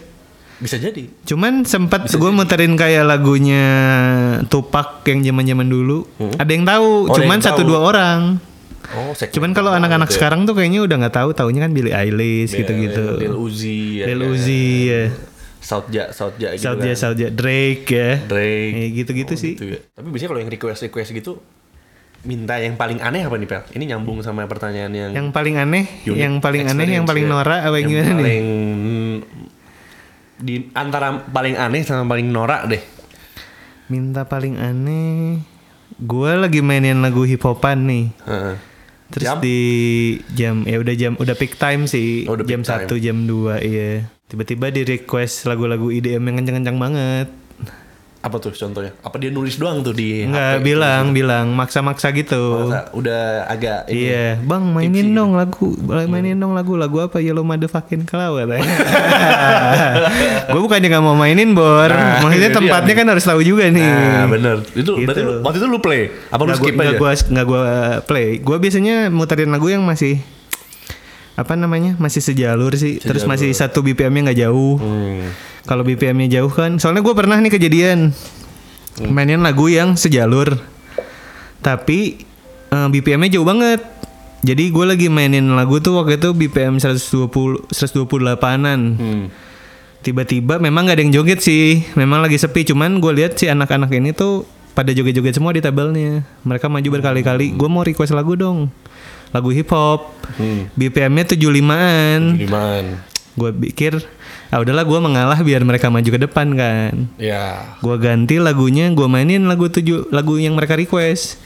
Bisa 0.58 0.75
jadi. 0.75 1.06
Cuman 1.22 1.62
sempat 1.62 2.08
gue 2.08 2.30
muterin 2.30 2.75
kayak 2.75 3.06
lagunya 3.06 3.64
Tupac 4.46 5.04
yang 5.04 5.22
zaman-zaman 5.22 5.64
dulu. 5.64 6.02
Ada 6.34 6.50
yang 6.50 6.64
tahu, 6.64 6.88
Hmm. 7.00 7.10
Oh, 7.10 7.16
cuman 7.16 7.37
yang 7.37 7.44
satu 7.44 7.62
tahu. 7.62 7.68
dua 7.68 7.80
orang. 7.84 8.20
Oh, 8.88 9.12
Cuman 9.12 9.52
kalau 9.52 9.68
anak-anak 9.70 10.08
sekarang 10.08 10.48
tuh 10.48 10.56
kayaknya 10.56 10.80
udah 10.80 10.96
nggak 10.96 11.14
tahu, 11.14 11.30
taunya 11.30 11.60
kan 11.60 11.70
Billie 11.70 11.92
Eilish 11.92 12.56
gitu-gitu. 12.56 13.20
Lil 13.20 13.37
Uzi, 13.37 14.00
ya 14.00 14.08
Lil 14.08 14.18
kan? 14.18 14.32
Uzi 14.32 14.64
ya. 14.88 15.02
Soutja, 15.60 16.08
Soutja 16.10 16.56
gitu 16.56 16.64
Soulja, 16.64 16.88
kan. 16.88 16.96
Soulja, 16.96 17.26
Drake 17.28 17.84
ya. 17.87 18.10
Drake. 18.25 18.72
Ya, 18.72 18.87
gitu-gitu 18.96 19.32
Oh, 19.32 19.38
sih. 19.38 19.52
gitu 19.54 19.64
ya. 19.68 19.78
Tapi 19.92 20.06
biasanya 20.08 20.28
kalau 20.32 20.40
yang 20.40 20.50
request-request 20.50 21.10
gitu 21.12 21.32
minta 22.26 22.58
yang 22.58 22.75
paling 22.75 22.98
aneh 22.98 23.26
apa 23.26 23.37
nih, 23.38 23.46
Pel? 23.46 23.62
Ini 23.75 23.94
nyambung 23.94 24.22
sama 24.26 24.46
pertanyaan 24.50 24.90
yang 24.90 25.10
Yang 25.14 25.28
paling 25.30 25.54
aneh, 25.58 25.84
unik 26.02 26.18
yang 26.18 26.34
paling 26.42 26.64
aneh, 26.66 26.87
yang 26.90 27.06
paling 27.06 27.26
norak 27.30 27.60
apa 27.62 27.76
yang 27.78 27.88
gimana 27.88 28.10
nih? 28.10 28.22
paling 28.22 28.46
di 30.38 30.54
antara 30.70 31.26
paling 31.26 31.58
aneh 31.58 31.82
sama 31.82 32.06
paling 32.06 32.30
norak 32.30 32.70
deh. 32.70 32.82
Minta 33.90 34.22
paling 34.26 34.58
aneh. 34.58 35.42
Gue 35.98 36.30
lagi 36.38 36.62
mainin 36.62 37.02
lagu 37.02 37.26
hip 37.26 37.42
hopan 37.42 37.87
nih. 37.90 38.06
Heeh. 38.22 38.54
Terus 39.08 39.25
Jam? 39.25 39.40
di 39.40 39.58
jam 40.37 40.68
ya 40.68 40.76
udah 40.76 40.94
jam 40.94 41.16
udah 41.16 41.34
peak 41.34 41.56
time 41.56 41.88
sih. 41.88 42.28
Oh, 42.28 42.37
udah 42.37 42.44
jam. 42.44 42.60
1 42.60 42.87
jam 43.00 43.16
2 43.25 43.56
iya. 43.64 44.04
Tiba-tiba 44.28 44.68
di 44.68 44.84
request 44.84 45.48
lagu-lagu 45.48 45.88
IDM 45.88 46.20
yang 46.28 46.37
kencang-kencang 46.44 46.76
banget. 46.76 47.28
Apa 48.18 48.37
tuh 48.37 48.50
contohnya? 48.50 48.90
Apa 48.98 49.14
dia 49.16 49.30
nulis 49.30 49.54
doang 49.54 49.78
tuh 49.78 49.92
di 49.92 50.26
Enggak 50.26 50.58
bilang, 50.60 51.14
bilang 51.14 51.46
maksa-maksa 51.50 52.10
gitu. 52.10 52.66
Masa 52.66 52.90
udah 52.90 53.46
agak 53.46 53.87
ini. 53.87 54.10
Iya, 54.10 54.26
bang 54.37 54.64
mainin 54.66 55.08
dong 55.12 55.32
lagu, 55.32 55.78
mainin 55.87 56.34
dong 56.34 56.50
lagu, 56.50 56.75
lagu 56.75 56.98
apa 56.98 57.18
Yellow 57.18 57.42
Motherfucking 57.42 58.02
Cloud 58.04 58.42
katanya. 58.42 58.66
gue 60.50 60.60
bukannya 60.60 60.88
nggak 60.88 61.04
mau 61.04 61.14
mainin 61.14 61.54
bor, 61.54 61.87
Nah, 61.87 62.18
maksudnya 62.22 62.50
dia 62.50 62.58
tempatnya 62.58 62.90
nih. 62.90 62.98
kan 62.98 63.06
harus 63.08 63.25
tahu 63.25 63.40
juga 63.40 63.64
nih. 63.68 63.87
Nah, 63.87 64.26
bener. 64.26 64.56
Itu 64.72 64.92
Gitu. 64.94 65.06
berarti 65.06 65.22
lu- 65.22 65.40
waktu 65.40 65.58
itu 65.58 65.66
lu 65.68 65.78
play? 65.78 66.02
Apa 66.28 66.42
lu 66.42 66.52
skip 66.52 66.75
gua, 66.75 66.84
aja? 67.14 67.22
nggak 67.25 67.46
gua 67.46 67.60
gua 67.62 67.62
play. 68.02 68.28
Gue 68.38 68.56
biasanya 68.58 69.08
muterin 69.08 69.48
lagu 69.48 69.68
yang 69.68 69.82
masih 69.82 70.18
apa 71.38 71.54
namanya 71.54 71.95
masih 72.02 72.18
sejalur 72.18 72.75
sih, 72.75 72.99
terus 72.99 73.23
Sejalur. 73.23 73.30
masih 73.38 73.54
satu 73.54 73.78
BPM-nya 73.87 74.30
nggak 74.35 74.40
jauh. 74.42 74.75
Hmm. 74.83 75.30
Kalau 75.71 75.87
BPM-nya 75.87 76.42
jauh 76.42 76.50
kan, 76.50 76.83
soalnya 76.83 77.07
gue 77.07 77.14
pernah 77.14 77.38
nih 77.38 77.54
kejadian 77.54 78.11
mainin 79.07 79.38
lagu 79.38 79.71
yang 79.71 79.95
sejalur, 79.95 80.59
tapi 81.62 82.26
eh, 82.75 82.88
BPM-nya 82.90 83.38
jauh 83.38 83.47
banget. 83.47 83.78
Jadi 84.42 84.71
gue 84.71 84.85
lagi 84.87 85.07
mainin 85.07 85.54
lagu 85.54 85.78
tuh 85.78 86.02
waktu 86.02 86.18
itu 86.18 86.35
BPM 86.35 86.83
120 86.83 87.71
128-an. 87.71 88.80
Hmm. 88.99 89.25
Tiba-tiba 89.99 90.62
memang 90.62 90.90
gak 90.90 90.99
ada 90.99 91.02
yang 91.02 91.14
joget 91.23 91.42
sih, 91.42 91.87
memang 91.95 92.23
lagi 92.23 92.38
sepi. 92.38 92.66
Cuman 92.66 92.99
gue 92.99 93.14
lihat 93.14 93.38
si 93.38 93.50
anak-anak 93.50 93.90
ini 93.95 94.11
tuh 94.14 94.47
pada 94.75 94.95
joget-joget 94.95 95.38
semua 95.38 95.54
di 95.54 95.62
tabelnya. 95.62 96.23
Mereka 96.47 96.71
maju 96.71 96.88
berkali-kali. 96.99 97.54
Gue 97.54 97.66
mau 97.66 97.83
request 97.83 98.14
lagu 98.14 98.38
dong, 98.38 98.71
lagu 99.28 99.49
hip 99.49 99.68
hop. 99.68 100.12
Hmm. 100.35 100.68
BPM-nya 100.73 101.25
75-an 101.26 102.20
Gimana? 102.37 103.04
gue 103.32 103.50
pikir 103.64 103.97
ah 104.49 104.58
udahlah 104.58 104.82
gue 104.82 104.99
mengalah 104.99 105.38
biar 105.38 105.62
mereka 105.62 105.87
maju 105.87 106.04
ke 106.04 106.20
depan 106.20 106.52
kan 106.52 107.06
Ya. 107.16 107.76
gue 107.78 107.97
ganti 107.97 108.37
lagunya 108.37 108.90
gue 108.90 109.04
mainin 109.04 109.44
lagu 109.44 109.66
tujuh 109.66 110.11
lagu 110.11 110.37
yang 110.37 110.52
mereka 110.52 110.75
request 110.75 111.38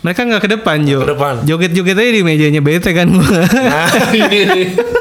mereka 0.00 0.22
nggak 0.22 0.40
ke 0.40 0.50
depan 0.52 0.78
Jo 0.82 1.02
Ke 1.02 1.10
depan. 1.10 1.34
joget 1.42 1.72
joget 1.72 1.96
aja 1.96 2.08
di 2.08 2.22
mejanya 2.22 2.60
bete 2.60 2.90
kan 2.90 3.10
gue 3.10 3.40
Nah, 3.50 3.88
ini. 4.14 4.62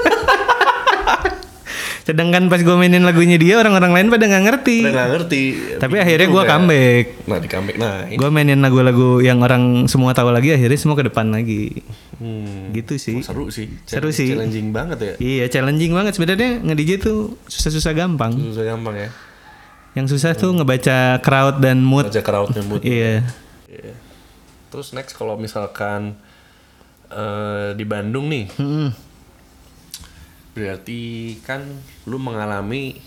sedangkan 2.02 2.48
pas 2.48 2.58
gue 2.58 2.72
mainin 2.74 3.02
lagunya 3.02 3.36
dia 3.36 3.56
orang-orang 3.56 3.92
lain 3.92 4.08
pada 4.10 4.26
nggak 4.26 4.44
ngerti 4.44 4.78
Udah 4.82 4.94
gak 4.94 5.10
ngerti. 5.12 5.44
tapi 5.78 5.96
akhirnya 5.98 6.28
gue 6.28 6.44
comeback 6.44 7.06
Nah, 7.24 7.38
di 7.38 7.48
comeback. 7.48 7.76
Nah, 7.76 7.96
gue 8.08 8.30
mainin 8.30 8.60
lagu-lagu 8.60 9.20
yang 9.20 9.40
orang 9.40 9.64
semua 9.86 10.12
tahu 10.12 10.30
lagi 10.30 10.52
akhirnya 10.52 10.76
semua 10.76 10.94
ke 10.94 11.06
depan 11.06 11.30
lagi 11.30 11.82
Hmm. 12.16 12.72
gitu 12.72 12.96
sih 12.96 13.20
Seru 13.20 13.48
sih. 13.48 13.72
Seru 13.84 14.10
sih. 14.10 14.30
Challenging 14.30 14.70
banget 14.70 14.98
ya. 15.00 15.14
iya 15.18 15.46
challenging 15.48 15.90
banget 15.90 16.12
sebenarnya 16.14 16.60
nge-DJ 16.62 17.00
tuh 17.00 17.20
susah-susah 17.46 17.94
gampang 17.94 18.36
Susah 18.36 18.68
gampang 18.68 18.96
ya. 18.98 19.10
yang 19.92 20.06
susah 20.06 20.34
tuh 20.34 20.52
ngebaca 20.52 21.18
crowd 21.20 21.58
dan 21.58 21.80
mood 21.80 22.06
Baca 22.06 22.20
crowdnya 22.20 22.62
mood. 22.62 22.84
iya 22.88 23.24
Iya. 23.66 23.94
Terus 24.68 24.92
next 24.92 25.14
kalau 25.14 25.34
misalkan 25.36 26.20
eh, 27.08 27.72
di 27.72 27.82
Bandung 27.84 28.28
nih, 28.28 28.52
Mm-mm. 28.54 28.90
Berarti 30.60 31.00
kan 31.42 31.64
lu 32.04 32.20
mengalami 32.20 33.00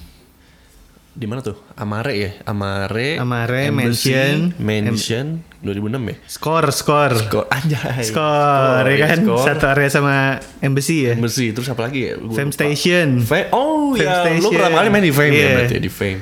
di 1.12 1.28
mana 1.28 1.44
tuh? 1.44 1.61
Amare 1.76 2.12
ya? 2.16 2.30
Amare. 2.49 3.21
Amare, 3.21 3.68
Embassy, 3.68 4.16
Mansion, 4.16 4.56
Mansion 4.56 5.26
2006 5.61 6.09
ya? 6.09 6.16
Skor, 6.25 6.64
skor. 6.73 7.12
Skor 7.21 7.44
anjay. 7.52 8.00
Skor, 8.00 8.85
ya 8.88 8.97
kan? 9.06 9.18
Skor. 9.21 9.44
Satu 9.44 9.64
area 9.68 9.92
sama 9.92 10.40
Embassy 10.59 11.04
ya. 11.04 11.12
Embassy 11.12 11.52
terus 11.52 11.68
apa 11.68 11.85
lagi 11.85 12.09
ya? 12.09 12.16
Gua 12.16 12.32
Fame 12.32 12.49
lupa. 12.49 12.56
Station. 12.56 13.09
Fa- 13.21 13.52
oh 13.52 13.92
Fame 13.92 14.00
ya, 14.02 14.32
lu 14.32 14.40
Station. 14.40 14.52
pertama 14.56 14.76
kali 14.80 14.88
main 14.88 15.04
di 15.04 15.12
Fame 15.12 15.32
Iya. 15.32 15.44
ya 15.44 15.49
berarti 15.54 15.76
di 15.78 15.90
Fame. 15.92 16.21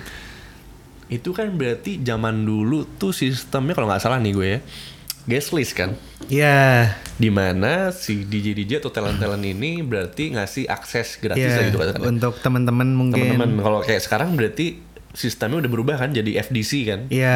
Itu 1.06 1.30
kan 1.30 1.46
berarti 1.50 1.92
zaman 2.00 2.42
dulu 2.42 2.86
tuh 2.94 3.10
sistemnya 3.10 3.74
kalau 3.74 3.86
nggak 3.86 3.98
salah 3.98 4.18
nih 4.18 4.30
gue 4.30 4.46
ya, 4.48 4.58
guest 5.30 5.54
list 5.54 5.72
kan. 5.72 5.94
Ya, 6.26 6.94
Di 7.14 7.28
mana 7.28 7.90
si 7.90 8.22
DJ 8.22 8.52
DJ 8.52 8.78
atau 8.78 8.90
talent 8.90 9.16
talent 9.16 9.40
ini 9.40 9.80
berarti 9.80 10.30
ngasih 10.30 10.66
akses 10.66 11.16
gratis 11.16 11.40
ya. 11.40 11.54
lah 11.54 11.64
gitu 11.64 11.78
katakan. 11.78 12.00
Untuk 12.04 12.34
teman-teman 12.38 12.88
mungkin. 12.90 13.34
Teman-teman 13.34 13.62
kalau 13.62 13.80
kayak 13.80 14.00
sekarang 14.00 14.34
berarti 14.34 14.82
sistemnya 15.10 15.58
udah 15.58 15.70
berubah 15.70 15.96
kan 15.96 16.10
jadi 16.10 16.38
FDC 16.40 16.72
kan? 16.84 17.00
Iya, 17.08 17.34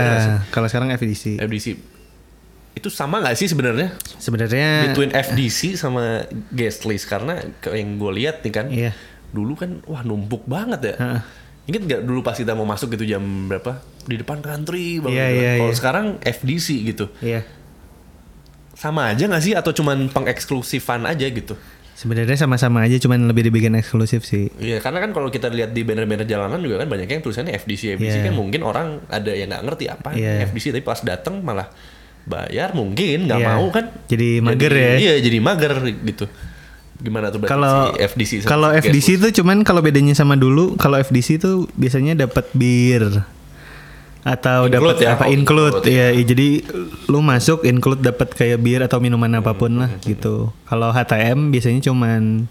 kalau 0.48 0.66
sekarang 0.66 0.90
FDC. 0.90 1.38
FDC 1.38 1.66
itu 2.74 2.90
sama 2.90 3.22
nggak 3.22 3.38
sih 3.38 3.46
sebenarnya 3.46 3.94
Sebenarnya 4.18 4.90
between 4.90 5.14
FDC 5.14 5.78
sama 5.78 6.26
guest 6.50 6.82
list 6.82 7.06
karena 7.06 7.38
yang 7.64 7.96
gue 7.96 8.12
lihat 8.12 8.42
nih 8.42 8.50
kan 8.52 8.66
Iya. 8.66 8.90
dulu 9.30 9.54
kan 9.54 9.78
wah 9.84 10.02
numpuk 10.02 10.42
banget 10.44 10.90
ya 10.90 10.94
Heeh. 10.98 11.20
Ingat 11.64 11.82
nggak 11.86 12.00
dulu 12.02 12.20
pas 12.20 12.34
kita 12.34 12.52
mau 12.52 12.66
masuk 12.66 12.90
gitu 12.92 13.06
jam 13.06 13.22
berapa 13.46 13.78
di 14.04 14.18
depan 14.18 14.42
country 14.42 14.98
banget 14.98 15.14
Iya, 15.14 15.24
gitu 15.24 15.30
kan. 15.30 15.38
iya, 15.40 15.52
kalau 15.54 15.70
iya. 15.70 15.78
sekarang 15.78 16.06
FDC 16.20 16.66
gitu 16.84 17.04
Iya. 17.22 17.40
Sama 18.74 19.08
aja 19.08 19.24
nggak 19.24 19.42
sih 19.42 19.54
atau 19.54 19.70
cuman 19.70 20.10
pengeksklusifan 20.10 21.06
aja 21.06 21.24
gitu 21.24 21.54
Sebenarnya 21.94 22.34
sama-sama 22.34 22.82
aja 22.82 22.98
cuman 22.98 23.30
lebih 23.30 23.46
dibikin 23.46 23.70
eksklusif 23.78 24.26
sih. 24.26 24.50
Iya 24.58 24.82
karena 24.82 24.98
kan 24.98 25.14
kalau 25.14 25.30
kita 25.30 25.46
lihat 25.46 25.70
di 25.70 25.86
banner-banner 25.86 26.26
jalanan 26.26 26.58
juga 26.58 26.82
kan 26.82 26.90
banyak 26.90 27.06
yang 27.06 27.22
tulisannya 27.22 27.54
FDC 27.54 28.02
FDC 28.02 28.16
Iya. 28.18 28.24
kan 28.26 28.34
mungkin 28.34 28.66
orang 28.66 28.98
ada 29.06 29.30
yang 29.30 29.46
nggak 29.46 29.62
ngerti 29.62 29.84
apa 29.86 30.10
Iya. 30.10 30.42
FDC 30.50 30.74
tapi 30.74 30.82
pas 30.82 30.98
datang 30.98 31.38
malah 31.38 31.70
bayar 32.26 32.74
mungkin 32.74 33.30
nggak 33.30 33.38
Iya. 33.38 33.46
mau 33.46 33.70
kan 33.70 33.94
Jadi 34.10 34.42
mager 34.42 34.74
ya. 34.74 34.92
Iya 34.98 35.14
jadi 35.22 35.38
mager 35.38 35.72
gitu 36.02 36.26
gimana 36.98 37.30
tuh 37.30 37.46
Kalau 37.46 37.94
si 37.94 38.02
FDC 38.02 38.32
kalau 38.42 38.74
FDC 38.74 39.06
itu 39.22 39.28
cuman 39.38 39.62
kalau 39.62 39.78
bedanya 39.78 40.18
sama 40.18 40.34
dulu, 40.34 40.74
kalau 40.74 40.98
FDC 40.98 41.38
itu 41.38 41.70
biasanya 41.74 42.18
dapat 42.18 42.50
bir 42.54 43.22
atau 44.24 44.66
dapat 44.66 44.96
ya? 44.98 45.14
apa 45.14 45.28
include, 45.28 45.84
include, 45.84 45.86
ya. 45.86 46.08
jadi 46.16 46.48
lu 47.06 47.20
masuk 47.20 47.62
include 47.62 48.00
dapat 48.00 48.32
kayak 48.32 48.56
bir 48.56 48.80
atau 48.80 48.96
minuman 48.96 49.28
apa 49.34 49.52
pun 49.52 49.76
lah 49.76 49.92
gitu. 50.00 50.48
Kalau 50.64 50.88
HTM 50.88 51.52
biasanya 51.52 51.84
cuman 51.84 52.48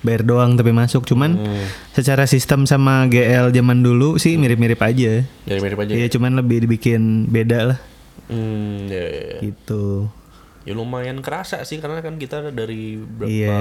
bayar 0.00 0.24
doang 0.24 0.56
tapi 0.56 0.72
masuk 0.72 1.04
cuman 1.04 1.36
Hmm. 1.36 1.64
secara 1.92 2.24
sistem 2.24 2.64
sama 2.64 3.04
GL 3.04 3.52
zaman 3.52 3.78
dulu 3.78 4.16
sih 4.16 4.34
mirip-mirip 4.34 4.80
aja. 4.80 5.28
Jadi 5.44 5.58
mirip 5.60 5.76
aja 5.78 5.92
Iya 5.92 6.08
cuman 6.08 6.34
lebih 6.34 6.64
dibikin 6.64 7.28
beda 7.28 7.58
lah 7.66 7.78
Hmm, 8.26 8.86
ya, 8.86 9.04
ya, 9.04 9.22
ya. 9.26 9.38
gitu. 9.44 10.08
Ya 10.62 10.72
lumayan 10.72 11.20
kerasa 11.20 11.60
sih 11.62 11.76
karena 11.78 11.98
kan 11.98 12.16
kita 12.16 12.48
dari 12.48 12.96
berapa 12.96 13.28
Iya. 13.28 13.60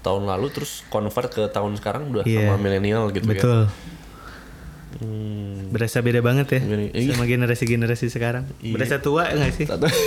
tahun 0.00 0.24
lalu 0.24 0.46
terus 0.50 0.86
convert 0.86 1.28
ke 1.28 1.44
tahun 1.46 1.76
sekarang 1.76 2.08
udah 2.08 2.22
Iya. 2.22 2.48
sama 2.48 2.56
milenial 2.56 3.12
gitu 3.12 3.28
kan. 3.28 3.68
Hmm. 4.98 5.68
Berasa 5.68 6.00
beda 6.00 6.24
banget 6.24 6.48
ya 6.56 6.60
Gini, 6.64 6.88
sama 7.12 7.24
generasi-generasi 7.24 8.08
sekarang. 8.08 8.48
Iya. 8.58 8.72
Berasa 8.72 8.96
tua 8.98 9.28
nggak 9.28 9.52
sih? 9.52 9.66
Satu. 9.68 9.86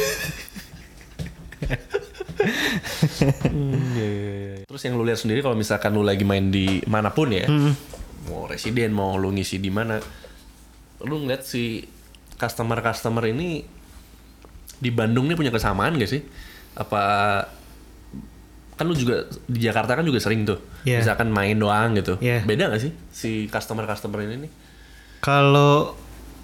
Hmm, 2.41 3.77
iya, 3.93 4.07
iya, 4.07 4.29
iya. 4.57 4.65
Terus 4.65 4.81
yang 4.81 4.97
lu 4.97 5.05
lihat 5.05 5.19
sendiri 5.19 5.39
kalau 5.41 5.53
misalkan 5.53 5.93
lu 5.93 6.01
lagi 6.01 6.25
main 6.25 6.49
di 6.49 6.81
mana 6.85 7.13
pun 7.13 7.29
ya, 7.29 7.45
Hmm. 7.45 7.73
mau 8.25 8.49
residen 8.49 8.89
mau 8.89 9.13
lu 9.15 9.29
ngisi 9.29 9.57
di 9.57 9.69
mana, 9.69 10.01
lu 11.01 11.15
ngeliat 11.21 11.45
si 11.45 11.85
customer-customer 12.35 13.29
ini 13.29 13.61
di 14.73 14.89
Bandung 14.89 15.29
nih 15.29 15.37
punya 15.37 15.53
kesamaan 15.53 15.97
gak 15.97 16.09
sih? 16.09 16.21
Apa 16.73 17.01
kan 18.73 18.85
lu 18.89 18.97
juga 18.97 19.29
di 19.45 19.61
Jakarta 19.61 19.93
kan 19.93 20.01
juga 20.01 20.17
sering 20.17 20.41
tuh, 20.41 20.57
Iya. 20.81 21.05
misalkan 21.05 21.29
main 21.29 21.53
doang 21.53 21.93
gitu, 21.93 22.17
Iya. 22.17 22.41
beda 22.41 22.73
gak 22.73 22.81
sih 22.81 22.91
si 23.13 23.45
customer-customer 23.45 24.25
ini 24.25 24.49
nih? 24.49 24.51
Kalau 25.21 25.95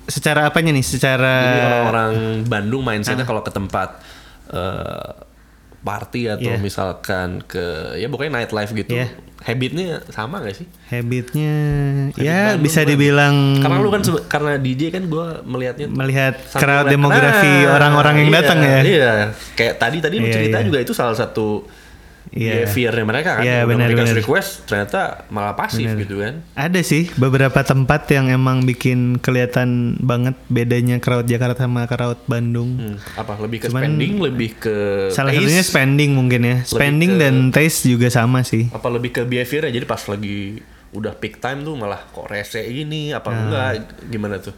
secara 0.05 0.45
apanya 0.45 0.71
nih? 0.71 0.85
Secara 0.85 1.33
Jadi 1.43 1.59
orang-orang 1.65 2.11
Bandung 2.45 2.81
mindsetnya 2.81 3.25
kalau 3.25 3.41
ke 3.41 3.49
tempat 3.49 3.99
eh, 4.47 5.11
party 5.79 6.27
atau 6.29 6.43
Iya. 6.47 6.59
misalkan 6.59 7.39
ke 7.41 7.63
ya 7.95 8.07
pokoknya 8.07 8.31
nightlife 8.33 8.71
gitu 8.71 8.91
Iya. 8.93 9.07
habitnya 9.39 10.03
sama 10.09 10.39
gak 10.39 10.55
sih? 10.55 10.67
Habitnya 10.89 11.53
Habit 12.09 12.19
ya 12.19 12.39
Bandung 12.49 12.61
bisa 12.61 12.79
gua- 12.81 12.89
dibilang 12.89 13.35
Karena 13.57 13.77
lu 13.77 13.89
kan 13.89 14.01
karena 14.25 14.51
DJ 14.57 14.81
kan 14.89 15.03
gue 15.05 15.25
melihatnya 15.43 15.87
melihat 15.87 16.33
crowd 16.49 16.87
demografi 16.87 17.47
Nah, 17.61 17.75
orang-orang 17.75 18.13
yang 18.17 18.29
iya, 18.29 18.35
datang 18.35 18.59
ya. 18.59 18.79
Iya, 18.81 19.11
kayak 19.53 19.73
tadi 19.77 19.97
tadi 19.99 20.15
lu 20.17 20.27
Iya, 20.27 20.33
cerita 20.33 20.57
iya. 20.59 20.65
juga 20.65 20.77
itu 20.77 20.91
salah 20.91 21.15
satu 21.15 21.63
Iya. 22.37 22.53
behaviornya 22.63 23.03
mereka 23.03 23.29
kan. 23.33 23.43
Udah 23.43 23.65
benar, 23.65 23.77
nge-request 23.83 24.05
benar. 24.05 24.17
request 24.17 24.49
ternyata 24.63 24.99
malah 25.27 25.53
pasif 25.53 25.89
gitu 25.97 26.15
kan. 26.17 26.33
Ada 26.53 26.79
sih 26.79 27.09
beberapa 27.13 27.59
tempat 27.61 28.05
yang 28.07 28.29
emang 28.29 28.61
bikin 28.61 29.17
kelihatan 29.17 29.69
banget 29.97 30.37
bedanya 30.47 30.97
crowd 30.97 31.25
Jakarta 31.25 31.65
sama 31.65 31.83
crowd 31.83 32.21
Bandung. 32.23 32.77
Hmm, 32.77 32.95
apa 33.15 33.33
lebih 33.37 33.59
ke 33.59 33.67
Cuman- 33.67 33.83
spending, 33.83 34.13
lebih 34.19 34.49
ke 34.55 34.75
Salah 35.09 35.31
taste, 35.31 35.41
satunya 35.43 35.63
spending 35.63 36.11
mungkin 36.13 36.41
ya. 36.41 36.57
Spending 36.63 37.11
ke- 37.11 37.19
dan 37.19 37.35
taste 37.49 37.83
juga 37.83 38.07
sama 38.07 38.41
sih. 38.41 38.69
apa 38.69 38.87
lebih 38.87 39.11
ke 39.11 39.21
behavior 39.23 39.65
ya 39.65 39.73
jadi 39.73 39.83
pas 39.83 39.99
lagi 40.03 40.61
udah 40.89 41.13
peak 41.13 41.37
time 41.37 41.61
tuh 41.61 41.73
malah 41.73 41.99
kok 42.05 42.25
rese 42.25 42.61
gini 42.63 43.09
apa 43.09 43.27
Nah. 43.27 43.37
enggak 43.39 43.71
gimana 44.07 44.37
tuh 44.37 44.55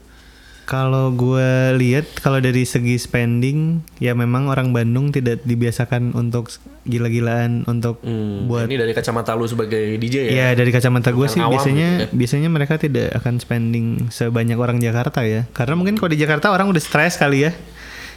Kalau 0.70 1.10
gue 1.10 1.50
lihat 1.76 2.22
kalau 2.22 2.38
dari 2.38 2.62
segi 2.62 2.94
spending 2.96 3.82
ya 3.98 4.14
memang 4.14 4.46
orang 4.46 4.70
Bandung 4.70 5.10
tidak 5.10 5.42
dibiasakan 5.42 6.14
untuk 6.14 6.54
gila-gilaan 6.86 7.66
untuk 7.66 7.98
Hmm, 8.00 8.46
buat 8.46 8.70
ini 8.70 8.78
dari 8.78 8.94
kacamata 8.94 9.34
lu 9.34 9.44
sebagai 9.44 9.98
DJ 9.98 10.30
ya? 10.30 10.32
Ya 10.32 10.48
dari 10.54 10.70
kacamata 10.70 11.10
gue 11.10 11.26
sih 11.26 11.42
awam 11.42 11.58
biasanya 11.58 11.88
gitu 11.90 12.06
ya. 12.06 12.08
biasanya 12.14 12.50
mereka 12.50 12.78
tidak 12.78 13.18
akan 13.18 13.42
spending 13.42 13.86
sebanyak 14.10 14.56
orang 14.56 14.78
Jakarta 14.78 15.26
ya. 15.26 15.50
Karena 15.52 15.74
mungkin 15.74 15.98
kalau 15.98 16.14
di 16.14 16.22
Jakarta 16.22 16.54
orang 16.54 16.70
udah 16.70 16.80
stres 16.80 17.18
kali 17.18 17.50
ya. 17.50 17.52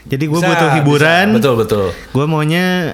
Jadi 0.02 0.24
gue 0.26 0.36
Bisa, 0.36 0.44
butuh 0.46 0.68
bisa. 0.68 0.76
hiburan. 0.76 1.26
Betul 1.32 1.54
betul. 1.56 1.86
Gue 2.10 2.26
maunya 2.26 2.92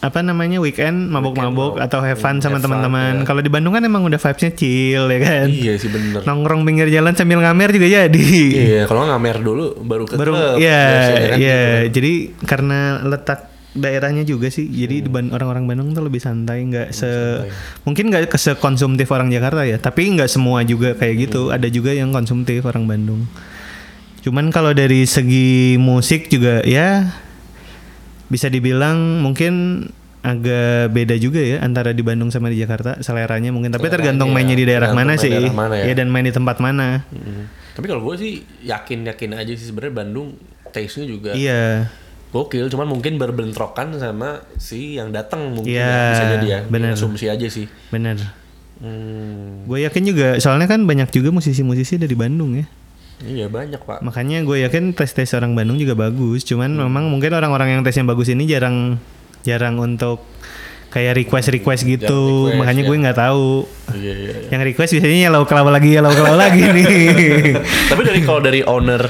apa 0.00 0.24
namanya 0.24 0.64
weekend 0.64 1.12
mabok-mabok 1.12 1.76
Weekend, 1.76 1.84
atau 1.92 2.00
have 2.00 2.16
fun 2.16 2.40
sama 2.40 2.56
teman-teman 2.56 3.20
ya. 3.20 3.24
kalau 3.28 3.44
di 3.44 3.52
Bandung 3.52 3.76
kan 3.76 3.84
emang 3.84 4.00
udah 4.08 4.16
vibesnya 4.16 4.56
chill 4.56 5.04
ya 5.12 5.18
kan 5.20 5.46
iya 5.52 5.76
sih 5.76 5.92
bener 5.92 6.24
nongkrong 6.24 6.64
pinggir 6.64 6.88
jalan 6.88 7.12
sambil 7.12 7.44
ngamer 7.44 7.68
juga 7.68 8.08
jadi 8.08 8.24
iya 8.48 8.82
kalau 8.88 9.04
ngamer 9.04 9.36
dulu 9.44 9.76
baru 9.84 10.08
ke 10.08 10.16
baru 10.16 10.32
klub 10.32 10.56
ya 10.56 10.80
biasanya 10.88 11.20
kan 11.20 11.36
ya 11.36 11.60
gitu. 11.84 11.92
jadi 12.00 12.12
karena 12.48 12.80
letak 13.04 13.40
daerahnya 13.70 14.24
juga 14.24 14.48
sih 14.50 14.66
jadi 14.66 15.04
Hmm. 15.06 15.30
orang-orang 15.30 15.68
Bandung 15.68 15.92
tuh 15.92 16.02
lebih 16.02 16.18
santai 16.18 16.64
nggak 16.64 16.90
se 16.90 17.06
mungkin 17.84 18.08
nggak 18.10 18.26
ke 18.32 18.38
sekonsumtif 18.40 19.06
orang 19.12 19.28
Jakarta 19.28 19.62
ya 19.62 19.76
tapi 19.76 20.10
nggak 20.10 20.26
semua 20.26 20.64
juga 20.64 20.96
kayak 20.96 21.28
gitu 21.28 21.52
Hmm. 21.52 21.60
ada 21.60 21.68
juga 21.68 21.92
yang 21.92 22.08
konsumtif 22.10 22.64
orang 22.64 22.88
Bandung 22.88 23.28
cuman 24.20 24.48
kalau 24.48 24.72
dari 24.72 25.04
segi 25.04 25.76
musik 25.76 26.32
juga 26.32 26.64
ya 26.64 27.08
bisa 28.30 28.46
dibilang 28.46 29.20
mungkin 29.20 29.84
agak 30.20 30.92
beda 30.92 31.16
juga 31.16 31.40
ya 31.40 31.64
antara 31.64 31.96
di 31.96 32.04
Bandung 32.04 32.28
sama 32.28 32.52
di 32.52 32.60
Jakarta 32.60 33.00
seleranya 33.00 33.50
mungkin. 33.50 33.72
Tapi 33.72 33.88
Seleranya, 33.88 33.96
tergantung 34.14 34.30
mainnya 34.30 34.56
di 34.56 34.64
daerah 34.68 34.92
mana 34.92 35.16
main 35.16 35.20
sih. 35.20 35.32
daerah 35.32 35.52
mana 35.56 35.74
ya. 35.80 35.92
dan 35.96 36.08
main 36.12 36.24
di 36.28 36.32
tempat 36.32 36.56
mana. 36.60 37.04
Mm. 37.10 37.44
tapi 37.70 37.86
kalau 37.86 38.02
gue 38.04 38.16
sih 38.20 38.32
yakin 38.66 39.08
yakin 39.08 39.30
aja 39.40 39.52
sih 39.56 39.72
sebenarnya 39.72 40.04
Bandung 40.04 40.36
taste 40.68 41.00
nya 41.00 41.06
juga 41.08 41.32
iya. 41.32 41.88
gokil 42.28 42.68
cuman 42.68 42.84
mungkin 42.84 43.16
berbentrokan 43.16 43.96
sama 43.96 44.44
si 44.60 45.00
yang 45.00 45.14
datang 45.14 45.54
mungkin 45.56 45.70
Iya, 45.72 45.88
ya, 45.88 46.10
bisa 46.12 46.24
jadi 46.36 46.46
ya. 46.46 46.60
Bener. 46.68 46.92
asumsi 46.92 47.26
aja 47.32 47.46
sih. 47.48 47.66
Bener 47.88 48.20
hmm, 48.84 49.64
Gue 49.64 49.86
yakin 49.86 50.02
juga, 50.02 50.28
soalnya 50.42 50.68
kan 50.68 50.84
banyak 50.84 51.08
juga 51.08 51.32
musisi-musisi 51.32 51.96
dari 51.96 52.12
Bandung 52.12 52.60
ya. 52.60 52.66
Iya 53.22 53.46
banyak 53.46 53.78
pak 53.78 54.00
Makanya 54.00 54.40
gue 54.40 54.64
yakin 54.64 54.92
tes-tes 54.92 55.32
orang 55.32 55.52
Bandung 55.52 55.76
juga 55.76 55.92
bagus. 55.94 56.40
Cuman 56.42 56.70
memang 56.70 57.06
mungkin 57.06 57.30
orang-orang 57.30 57.74
yang 57.74 57.82
tes 57.82 57.92
yang 57.92 58.04
bagus 58.04 58.28
ini 58.28 58.44
jarang 58.44 58.96
jarang 59.40 59.76
untuk 59.76 60.24
kayak 60.88 61.16
request-request 61.18 61.86
gitu. 61.86 62.48
request, 62.48 62.58
Makanya 62.58 62.82
ya. 62.82 62.88
gue 62.88 62.96
nggak 62.98 63.18
tahu. 63.18 63.48
iya 63.92 64.12
iya 64.12 64.32
iya. 64.36 64.48
Yang 64.50 64.62
request 64.66 64.90
biasanya 64.92 65.18
yellow 65.22 65.44
kelapa 65.44 65.70
lagi, 65.70 65.88
yellow 65.92 66.10
kelapa 66.10 66.36
lagi 66.36 66.62
nih. 66.62 66.86
Tapi 67.90 68.02
dari 68.02 68.20
kalau 68.20 68.40
dari 68.40 68.60
owner 68.62 69.02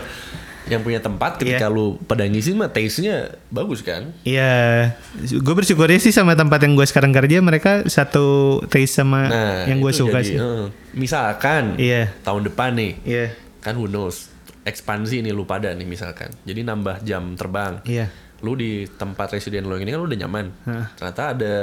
yang 0.66 0.82
punya 0.82 0.98
tempat 0.98 1.34
ketika 1.34 1.66
Iya. 1.66 1.72
lu 1.72 1.98
pada 2.00 2.22
ngisi 2.22 2.52
mah 2.52 2.68
taste-nya 2.68 3.32
bagus 3.48 3.80
kan? 3.80 4.14
Iya, 4.22 4.94
gue 5.18 5.54
bersyukurnya 5.56 5.98
sih 5.98 6.11
sama 6.11 6.34
tempat 6.34 6.62
yang 6.62 6.74
gue 6.74 6.84
sekarang 6.84 7.11
kerja 7.11 7.40
mereka 7.40 7.82
satu 7.87 8.26
taste 8.66 8.94
sama 8.94 9.26
Nah, 9.26 9.66
yang 9.66 9.78
gue 9.78 9.90
suka 9.90 10.20
jadi, 10.20 10.28
sih. 10.28 10.37
eh, 10.37 10.64
misalkan 10.94 11.74
Iya. 11.74 12.14
tahun 12.20 12.46
depan 12.46 12.70
nih, 12.72 12.92
Iya, 13.02 13.26
kan 13.60 13.74
who 13.74 13.86
knows, 13.86 14.28
ekspansi 14.62 15.20
nih 15.20 15.30
lu 15.30 15.44
pada 15.44 15.70
nih 15.70 15.84
misalkan. 15.84 16.32
Jadi 16.42 16.60
nambah 16.60 17.00
jam 17.00 17.32
terbang. 17.34 17.80
iya, 17.84 18.08
Lu 18.40 18.52
di 18.54 18.88
tempat 18.88 19.30
residen 19.30 19.64
lo 19.64 19.76
ini 19.76 19.88
kan 19.88 20.00
lu 20.00 20.08
udah 20.08 20.16
nyaman. 20.18 20.46
Hah. 20.64 20.86
Ternyata 20.94 21.22
ada 21.30 21.54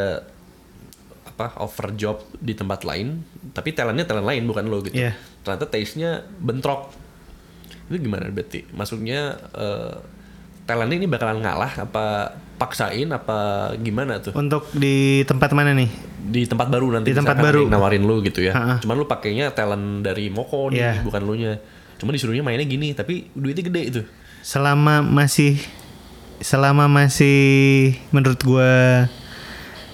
apa 1.28 1.58
offer 1.60 1.94
job 1.94 2.22
di 2.34 2.54
tempat 2.54 2.82
lain, 2.82 3.22
tapi 3.52 3.70
talentnya 3.72 4.06
talent 4.06 4.26
lain 4.26 4.44
bukan 4.44 4.66
lo 4.66 4.82
gitu. 4.82 4.94
Iya. 4.96 5.14
Ternyata 5.42 5.66
taste-nya 5.68 6.22
bentrok. 6.34 6.94
Itu 7.88 7.98
gimana 8.00 8.30
berarti? 8.30 8.66
Maksudnya 8.70 9.22
eh, 9.54 9.96
talentnya 10.64 10.98
ini 10.98 11.08
bakalan 11.08 11.40
ngalah 11.40 11.72
apa 11.80 12.06
paksain 12.58 13.06
apa 13.08 13.38
gimana 13.78 14.18
tuh? 14.20 14.34
Untuk 14.34 14.70
di 14.72 15.22
tempat 15.24 15.54
mana 15.54 15.74
nih? 15.74 15.90
di 16.28 16.44
tempat 16.44 16.68
baru 16.68 16.92
nanti 16.92 17.08
Di 17.08 17.16
tempat 17.16 17.40
baru. 17.40 17.72
nawarin 17.72 18.04
lu 18.04 18.20
gitu 18.20 18.44
ya. 18.44 18.52
Ha-ha. 18.52 18.76
Cuman 18.84 19.00
lu 19.00 19.08
pakainya 19.08 19.48
talent 19.50 20.04
dari 20.04 20.28
Moko 20.28 20.68
nih, 20.68 20.84
Iya. 20.84 20.94
bukan 21.00 21.22
lu 21.24 21.34
nya. 21.40 21.56
Cuma 21.98 22.14
disuruhnya 22.14 22.42
mainnya 22.42 22.64
gini, 22.64 22.94
tapi 22.94 23.30
duitnya 23.34 23.66
gede 23.66 23.82
itu. 23.84 24.02
selama 24.40 25.04
masih 25.04 25.60
selama 26.40 26.86
masih 26.88 27.92
menurut 28.14 28.40
gua 28.40 29.10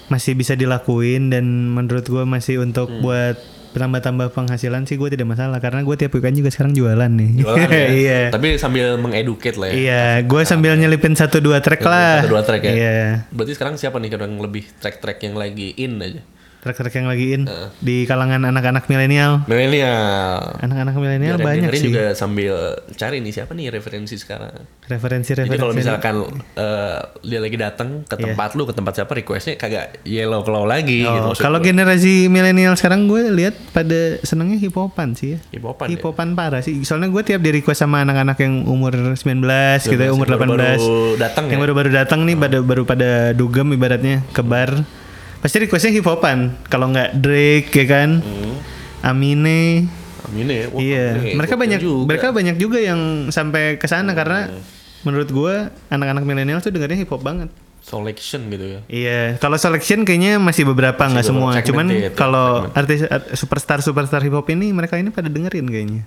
masih 0.06 0.36
bisa 0.36 0.54
dilakuin 0.54 1.32
dan 1.32 1.42
menurut 1.72 2.04
gua 2.06 2.22
masih 2.22 2.60
untuk 2.60 2.86
Hmm. 2.86 3.02
buat 3.02 3.36
tambah-tambah 3.74 4.30
penghasilan 4.30 4.86
sih 4.86 4.94
gue 4.94 5.10
tidak 5.10 5.26
masalah 5.26 5.58
karena 5.58 5.82
gue 5.82 5.98
tiap 5.98 6.14
weekend 6.14 6.38
juga 6.38 6.54
sekarang 6.54 6.78
jualan 6.78 7.10
nih. 7.10 7.42
Jualan 7.42 7.66
ya. 7.66 7.86
iya. 8.06 8.20
Tapi 8.30 8.54
sambil 8.54 8.94
mengeduket 8.94 9.58
lah 9.58 9.66
ya. 9.66 9.74
Iya, 9.74 10.04
gue 10.30 10.42
sambil 10.46 10.78
nyelipin 10.78 11.18
satu 11.18 11.42
dua 11.42 11.58
track 11.58 11.82
lah. 11.82 12.22
Satu 12.22 12.38
dua 12.38 12.46
track 12.46 12.62
ya. 12.62 12.70
Iya, 12.70 12.94
Berarti 13.34 13.52
sekarang 13.58 13.74
siapa 13.74 13.98
nih 13.98 14.14
yang 14.14 14.38
lebih 14.38 14.62
track-track 14.78 15.26
yang 15.26 15.34
lagi 15.34 15.74
in 15.74 15.98
aja? 15.98 16.22
Track-track 16.64 16.96
yang 16.96 17.08
lagi 17.12 17.26
in 17.36 17.42
di 17.84 18.08
kalangan 18.08 18.40
anak-anak 18.48 18.88
milenial. 18.88 19.44
Milenial. 19.44 20.56
Anak-anak 20.64 20.96
milenial 20.96 21.36
banyak 21.36 21.70
sih. 21.76 21.92
juga 21.92 22.16
sambil 22.16 22.80
cari 22.96 23.20
nih 23.20 23.32
siapa 23.36 23.52
nih 23.52 23.68
referensi 23.68 24.16
sekarang. 24.16 24.64
Referensi-referensi. 24.88 25.52
Jadi 25.52 25.60
kalau 25.60 25.74
misalkan 25.76 26.14
eh, 26.56 26.98
dia 27.20 27.40
lagi 27.44 27.56
datang 27.60 28.08
ke 28.08 28.16
tempat 28.16 28.56
lu, 28.56 28.64
ke 28.64 28.72
tempat 28.72 28.92
siapa 28.96 29.12
requestnya 29.12 29.60
kagak 29.60 30.00
yellow 30.08 30.40
claw 30.40 30.64
lagi 30.64 31.04
gitu. 31.04 31.12
Iya. 31.12 31.20
Oh, 31.20 31.28
maksud 31.32 31.42
kalau 31.44 31.58
generasi 31.60 32.32
milenial 32.32 32.74
sekarang 32.78 33.04
gue 33.10 33.28
lihat 33.28 33.54
pada 33.76 34.16
senengnya 34.24 34.56
hip 34.56 34.72
hopan 34.72 35.12
sih 35.12 35.36
ya. 35.36 35.38
Hip-hopan 35.52 35.86
ya? 35.90 35.90
Hip 35.92 36.04
hopan 36.06 36.28
parah 36.32 36.64
sih. 36.64 36.80
Soalnya 36.86 37.12
gue 37.12 37.22
tiap 37.26 37.40
di 37.44 37.50
request 37.60 37.84
sama 37.84 38.00
anak-anak 38.06 38.40
yang 38.40 38.64
umur 38.64 38.96
19 39.12 39.20
gitu 39.84 40.00
ya, 40.00 40.10
umur 40.14 40.26
yang 40.32 40.40
18. 40.40 40.48
baru-baru 40.48 41.20
datang 41.20 41.44
yang 41.50 41.60
ya? 41.60 41.62
baru-baru 41.68 41.90
datang 41.92 42.20
nih 42.24 42.36
pada 42.38 42.58
baru 42.64 42.82
pada 42.88 43.10
dugem 43.36 43.68
ibaratnya 43.76 44.24
ke 44.32 44.40
bar. 44.40 44.72
Pasti 45.44 45.60
requestnya 45.60 45.92
hip 45.92 46.08
hopan. 46.08 46.56
Kalau 46.66 46.88
nggak 46.88 47.20
Drake 47.20 47.68
ya 47.68 47.84
kan. 47.84 48.24
Amine. 49.04 49.84
Amin 50.24 50.48
ya. 50.48 50.72
Wah, 50.72 50.80
iya. 50.80 51.06
Amin. 51.14 51.36
Mereka 51.36 51.54
banyak 51.54 51.80
juga. 51.84 52.00
Hmm. 52.00 52.08
mereka 52.08 52.26
banyak 52.32 52.56
juga 52.56 52.78
yang 52.80 53.00
sampai 53.28 53.76
ke 53.76 53.84
sana 53.84 54.16
karena 54.16 54.48
menurut 55.04 55.28
gue 55.28 55.54
anak-anak 55.92 56.24
milenial 56.24 56.64
tuh 56.64 56.72
dengarnya 56.72 56.96
hip 56.96 57.12
hop 57.12 57.20
banget. 57.20 57.52
selection 57.84 58.48
gitu 58.48 58.64
ya. 58.64 58.80
Iya, 58.88 59.20
kalau 59.36 59.60
selection 59.60 60.08
kayaknya 60.08 60.40
masih 60.40 60.64
beberapa 60.64 61.04
nggak 61.04 61.20
semua. 61.20 61.60
Cuman 61.60 61.92
ya, 61.92 62.08
kalau 62.16 62.72
artis 62.72 63.04
art- 63.04 63.36
superstar 63.36 63.84
superstar 63.84 64.24
hip 64.24 64.32
hop 64.32 64.48
ini 64.48 64.72
mereka 64.72 64.96
ini 64.96 65.12
pada 65.12 65.28
dengerin 65.28 65.68
kayaknya. 65.68 66.02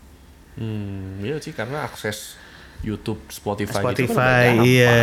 Hmm, 0.57 1.21
iya 1.21 1.37
sih 1.37 1.53
karena 1.53 1.85
akses 1.85 2.33
YouTube, 2.81 3.21
Spotify, 3.29 3.85
gitu 3.93 4.09
kan 4.09 4.09
Spotify, 4.09 4.09
udah 4.09 4.41
gampang. 4.57 4.65
iya. 4.65 4.97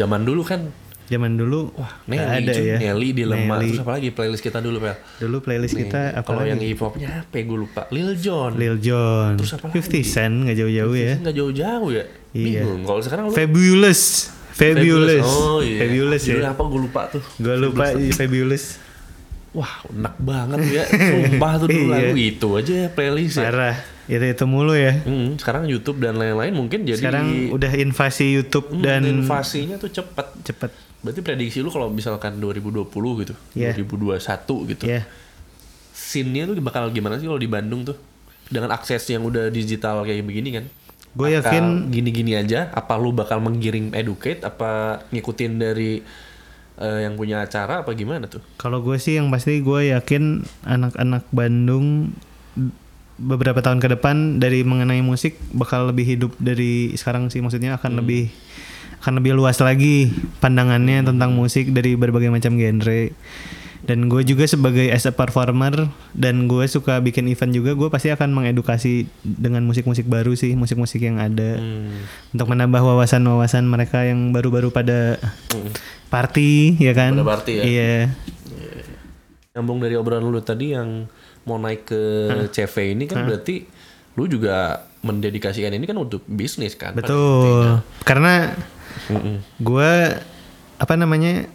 Zaman 0.00 0.20
dulu 0.24 0.42
kan 0.48 0.72
Zaman 1.04 1.36
dulu 1.36 1.68
wah 1.74 2.00
Nelly, 2.04 2.24
ada 2.40 2.52
cuy. 2.52 2.64
ya. 2.64 2.76
Nelly 2.80 3.08
Dilema 3.12 3.54
Nelly. 3.54 3.68
terus 3.68 3.80
apa 3.80 3.92
lagi 3.92 4.08
playlist 4.08 4.40
kita 4.40 4.58
dulu 4.58 4.76
Pel. 4.78 4.96
Dulu 5.18 5.36
playlist 5.38 5.74
Nih, 5.74 5.84
kita 5.84 6.00
apa 6.14 6.24
kalau 6.24 6.42
yang 6.42 6.56
lagi? 6.56 6.68
hip 6.70 6.80
hopnya 6.80 7.08
apa 7.20 7.34
ya 7.34 7.42
gue 7.44 7.58
lupa. 7.60 7.82
Lil 7.88 8.10
Jon. 8.16 8.52
Lil 8.54 8.76
Jon, 8.78 9.32
Terus 9.36 9.52
apa 9.52 9.66
50 9.68 10.00
Cent 10.02 10.34
nggak 10.42 10.56
jauh-jauh 10.56 10.94
ya. 10.94 11.12
Nggak 11.18 11.34
jauh-jauh 11.34 11.88
ya. 11.90 12.04
Iya. 12.30 12.60
Bingung. 12.62 12.80
Kalau 12.82 13.00
sekarang 13.00 13.24
lu 13.28 13.32
Fabulous, 13.32 14.02
Fabulous, 14.50 15.26
Oh 15.26 15.60
iya. 15.60 15.78
Fabulous 15.80 16.22
Judulnya 16.24 16.46
ya. 16.46 16.52
apa 16.52 16.62
gue 16.64 16.80
lupa 16.80 17.00
tuh. 17.08 17.22
Gue 17.36 17.54
lupa 17.54 17.84
Fabulous. 18.10 18.64
Wah, 19.52 19.70
enak 19.86 20.14
banget 20.18 20.58
ya. 20.72 20.84
Sumpah 20.88 21.52
tuh 21.56 21.68
dulu 21.68 21.84
Iya. 21.84 21.94
lagu 22.00 22.16
itu 22.16 22.48
aja 22.54 22.72
ya 22.74 22.88
playlist 22.88 23.38
ya. 23.38 23.46
Parah. 23.46 23.76
Itu 24.04 24.20
itu 24.20 24.44
mulu 24.44 24.72
ya. 24.72 25.00
Hmm, 25.00 25.36
sekarang 25.36 25.64
YouTube 25.64 25.96
dan 25.96 26.16
lain-lain 26.16 26.50
mungkin 26.50 26.82
jadi 26.82 26.98
Sekarang 26.98 27.48
udah 27.50 27.72
invasi 27.72 28.32
YouTube 28.32 28.68
Hmm, 28.70 28.80
dan 28.80 29.00
invasinya 29.04 29.76
tuh 29.76 29.88
cepet. 29.88 30.26
cepet. 30.42 30.70
Berarti 31.04 31.20
prediksi 31.20 31.60
lu 31.60 31.68
kalau 31.68 31.92
misalkan 31.92 32.40
2020 32.40 32.88
gitu, 33.22 33.34
Iya. 33.52 33.76
2021 33.76 34.72
gitu. 34.72 34.84
Ya. 34.88 35.04
Scene-nya 35.92 36.48
tuh 36.48 36.56
bakal 36.64 36.88
gimana 36.90 37.20
sih 37.20 37.28
kalau 37.28 37.38
di 37.38 37.46
Bandung 37.46 37.84
tuh? 37.84 37.94
Dengan 38.48 38.72
akses 38.72 39.04
yang 39.12 39.22
udah 39.28 39.52
digital 39.52 40.02
kayak 40.02 40.24
begini 40.24 40.48
kan? 40.56 40.64
Gue 41.14 41.36
yakin 41.38 41.94
gini-gini 41.94 42.34
aja, 42.34 42.72
apa 42.74 42.98
lu 42.98 43.14
bakal 43.14 43.38
menggiring 43.38 43.94
educate 43.94 44.42
apa 44.42 45.04
ngikutin 45.14 45.52
dari 45.62 46.02
eh, 46.74 46.98
yang 47.06 47.14
punya 47.14 47.46
acara 47.46 47.86
apa 47.86 47.94
gimana 47.94 48.26
tuh? 48.26 48.42
Kalau 48.58 48.82
gue 48.82 48.98
sih 48.98 49.20
yang 49.20 49.30
pasti 49.30 49.62
gue 49.62 49.94
yakin 49.94 50.42
anak-anak 50.66 51.22
Bandung 51.30 52.10
beberapa 53.14 53.62
tahun 53.62 53.78
ke 53.78 53.94
depan 53.94 54.42
dari 54.42 54.66
mengenai 54.66 54.98
musik 54.98 55.38
bakal 55.54 55.86
lebih 55.86 56.02
hidup 56.02 56.32
dari 56.42 56.90
sekarang 56.98 57.30
sih 57.30 57.38
maksudnya 57.38 57.78
akan 57.78 58.02
lebih 58.02 58.26
akan 59.04 59.20
lebih 59.20 59.36
luas 59.36 59.60
lagi 59.60 60.08
pandangannya 60.40 61.04
tentang 61.04 61.36
musik 61.36 61.68
dari 61.70 61.92
berbagai 61.92 62.32
macam 62.32 62.56
genre 62.56 63.12
dan 63.84 64.08
gue 64.08 64.24
juga 64.24 64.48
sebagai 64.48 64.88
as 64.88 65.04
a 65.04 65.12
performer 65.12 65.92
dan 66.16 66.48
gue 66.48 66.64
suka 66.64 66.96
bikin 66.98 67.28
event 67.28 67.52
juga 67.52 67.76
gue 67.76 67.92
pasti 67.92 68.08
akan 68.08 68.32
mengedukasi 68.32 69.04
dengan 69.20 69.60
musik-musik 69.60 70.08
baru 70.08 70.32
sih 70.32 70.56
musik-musik 70.56 71.04
yang 71.04 71.20
ada 71.20 71.60
Hmm. 71.60 72.00
untuk 72.32 72.48
menambah 72.48 72.80
wawasan-wawasan 72.80 73.68
mereka 73.68 74.08
yang 74.08 74.32
baru-baru 74.32 74.72
pada 74.72 75.20
party 76.08 76.80
ya 76.80 76.96
kan 76.96 77.12
Pada 77.12 77.28
party 77.36 77.52
ya? 77.54 77.62
iya 77.62 77.94
Nyambung 79.52 79.78
dari 79.78 79.94
obrolan 79.94 80.24
lu 80.24 80.40
tadi 80.40 80.72
yang 80.72 81.04
mau 81.44 81.60
naik 81.60 81.84
ke 81.84 82.00
CV 82.50 82.96
ini 82.96 83.04
kan 83.04 83.22
berarti 83.22 83.68
lu 84.16 84.24
juga 84.26 84.80
mendedikasikan 85.04 85.70
ini 85.70 85.84
kan 85.84 85.94
untuk 85.94 86.24
bisnis 86.24 86.72
kan? 86.74 86.96
Betul. 86.96 87.84
Karena 88.02 88.50
Gue 89.56 89.92
apa 90.74 90.94
namanya? 90.94 91.46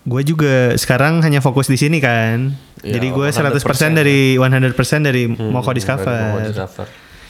Gue 0.00 0.22
juga 0.22 0.72
sekarang 0.74 1.20
hanya 1.20 1.38
fokus 1.38 1.66
di 1.66 1.76
sini 1.76 2.00
kan. 2.00 2.56
Ya, 2.80 2.96
Jadi 2.96 3.12
gue 3.12 3.28
100% 3.28 3.60
100% 3.60 3.92
dari 3.92 4.34
100% 4.34 4.72
dari 5.02 5.28
Moko 5.28 5.68
Hmm, 5.68 5.76
Discover. 5.76 6.20
Mau 6.32 6.40
discover. 6.42 6.86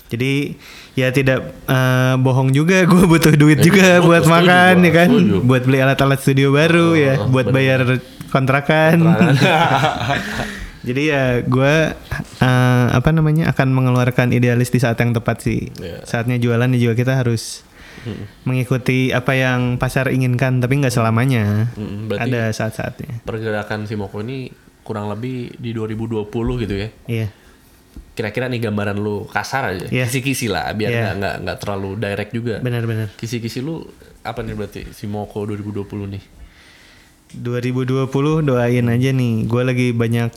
Jadi 0.07 0.59
ya 0.92 1.11
tidak 1.11 1.38
eh, 1.64 2.14
bohong 2.16 2.51
juga 2.51 2.83
gue 2.90 3.05
butuh 3.05 3.31
duit 3.33 3.59
Eh, 3.59 3.64
juga 3.64 3.99
buat 4.01 4.23
setuju 4.23 4.35
makan 4.37 4.75
gua, 4.77 4.87
ya 4.87 4.92
kan, 4.92 5.09
setuju. 5.09 5.37
buat 5.40 5.62
beli 5.62 5.79
alat-alat 5.81 6.18
studio 6.18 6.49
baru 6.51 6.88
ya, 6.94 7.14
Oh, 7.18 7.27
buat 7.29 7.46
bener. 7.46 7.55
bayar 7.55 7.81
kontrakan. 8.29 8.96
Jadi 10.81 11.03
ya 11.12 11.44
gue 11.44 11.75
eh, 12.40 12.87
apa 12.88 13.11
namanya 13.12 13.53
akan 13.53 13.68
mengeluarkan 13.68 14.33
idealis 14.33 14.70
di 14.70 14.81
saat 14.81 14.96
yang 14.96 15.12
tepat 15.12 15.44
sih. 15.44 15.68
Iya. 15.77 16.03
Saatnya 16.03 16.38
jualan 16.38 16.70
ya 16.70 16.79
juga 16.81 16.94
kita 16.96 17.20
harus 17.20 17.62
mengikuti 18.44 19.12
apa 19.12 19.33
yang 19.33 19.76
pasar 19.76 20.09
inginkan, 20.09 20.59
tapi 20.59 20.81
nggak 20.81 20.90
selamanya. 20.90 21.68
Mm, 21.74 22.09
berarti 22.09 22.31
Ada 22.31 22.42
saat-saatnya. 22.50 23.20
pergerakan 23.22 23.85
si 23.85 23.94
Moko 23.94 24.20
ini 24.20 24.48
kurang 24.81 25.09
lebih 25.09 25.55
di 25.55 25.70
2020 25.70 26.26
gitu 26.59 26.74
ya. 26.74 26.88
Iya. 27.07 27.29
Kira-kira 28.11 28.48
nih 28.48 28.61
gambaran 28.62 28.96
lu 28.96 29.24
kasar 29.24 29.72
aja. 29.72 29.87
Iya. 29.88 30.05
Kisi-kisi 30.09 30.48
lah 30.48 30.72
biar 30.72 30.90
Iya. 30.90 31.00
nggak 31.00 31.14
nggak 31.16 31.35
nggak 31.44 31.59
terlalu 31.59 31.90
direct 31.96 32.33
juga. 32.33 32.55
Benar-benar. 32.59 33.09
Kisi-kisi 33.14 33.61
lu 33.61 33.85
apa 34.20 34.40
nih 34.42 34.55
berarti 34.57 34.81
si 34.92 35.05
Moko 35.07 35.44
2020 35.44 36.09
nih? 36.11 36.22
2020 37.31 38.11
doain 38.42 38.87
aja 38.87 39.11
nih. 39.14 39.46
Gue 39.46 39.62
lagi 39.62 39.94
banyak 39.94 40.31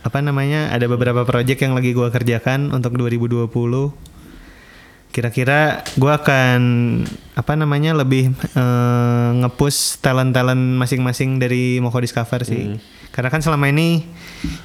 apa 0.00 0.18
namanya? 0.24 0.72
Ada 0.72 0.88
beberapa 0.88 1.22
project 1.22 1.60
yang 1.60 1.76
lagi 1.76 1.92
gue 1.92 2.08
kerjakan 2.08 2.72
untuk 2.72 2.96
2020. 2.96 3.92
Kira-kira 5.08 5.82
gue 5.96 6.12
akan 6.12 6.60
apa 7.34 7.52
namanya 7.56 7.96
lebih 7.96 8.30
eh, 8.34 9.30
ngepush 9.42 10.02
talent-talent 10.04 10.78
masing-masing 10.78 11.40
dari 11.40 11.80
Moko 11.80 11.98
Discover 11.98 12.44
sih. 12.44 12.76
Karena 13.08 13.32
kan 13.32 13.42
selama 13.42 13.66
ini 13.72 14.04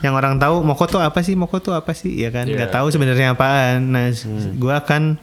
yang 0.06 0.13
orang 0.13 0.38
tahu 0.38 0.62
Moko 0.62 0.86
tuh 0.86 1.01
apa 1.01 1.23
sih? 1.25 1.34
Moko 1.34 1.58
tuh 1.63 1.73
apa 1.73 1.95
sih? 1.95 2.13
Ya 2.21 2.29
kan 2.29 2.45
Iya, 2.45 2.60
nggak 2.60 2.71
tahu 2.75 2.88
sebenarnya 2.93 3.34
apaan. 3.34 3.89
Nah, 3.89 4.12
gue 4.53 4.73
akan 4.73 5.17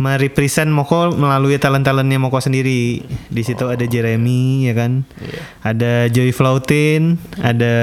merepresent 0.00 0.70
Moko 0.70 1.12
melalui 1.12 1.58
talent-talentnya 1.58 2.18
Moko 2.20 2.38
sendiri. 2.38 3.02
Di 3.28 3.42
situ 3.42 3.66
ada 3.66 3.82
Jeremy 3.82 4.68
ya 4.70 4.74
kan. 4.76 5.02
Ada 5.64 6.12
Joy 6.12 6.30
Flautin, 6.30 7.18
ada 7.40 7.74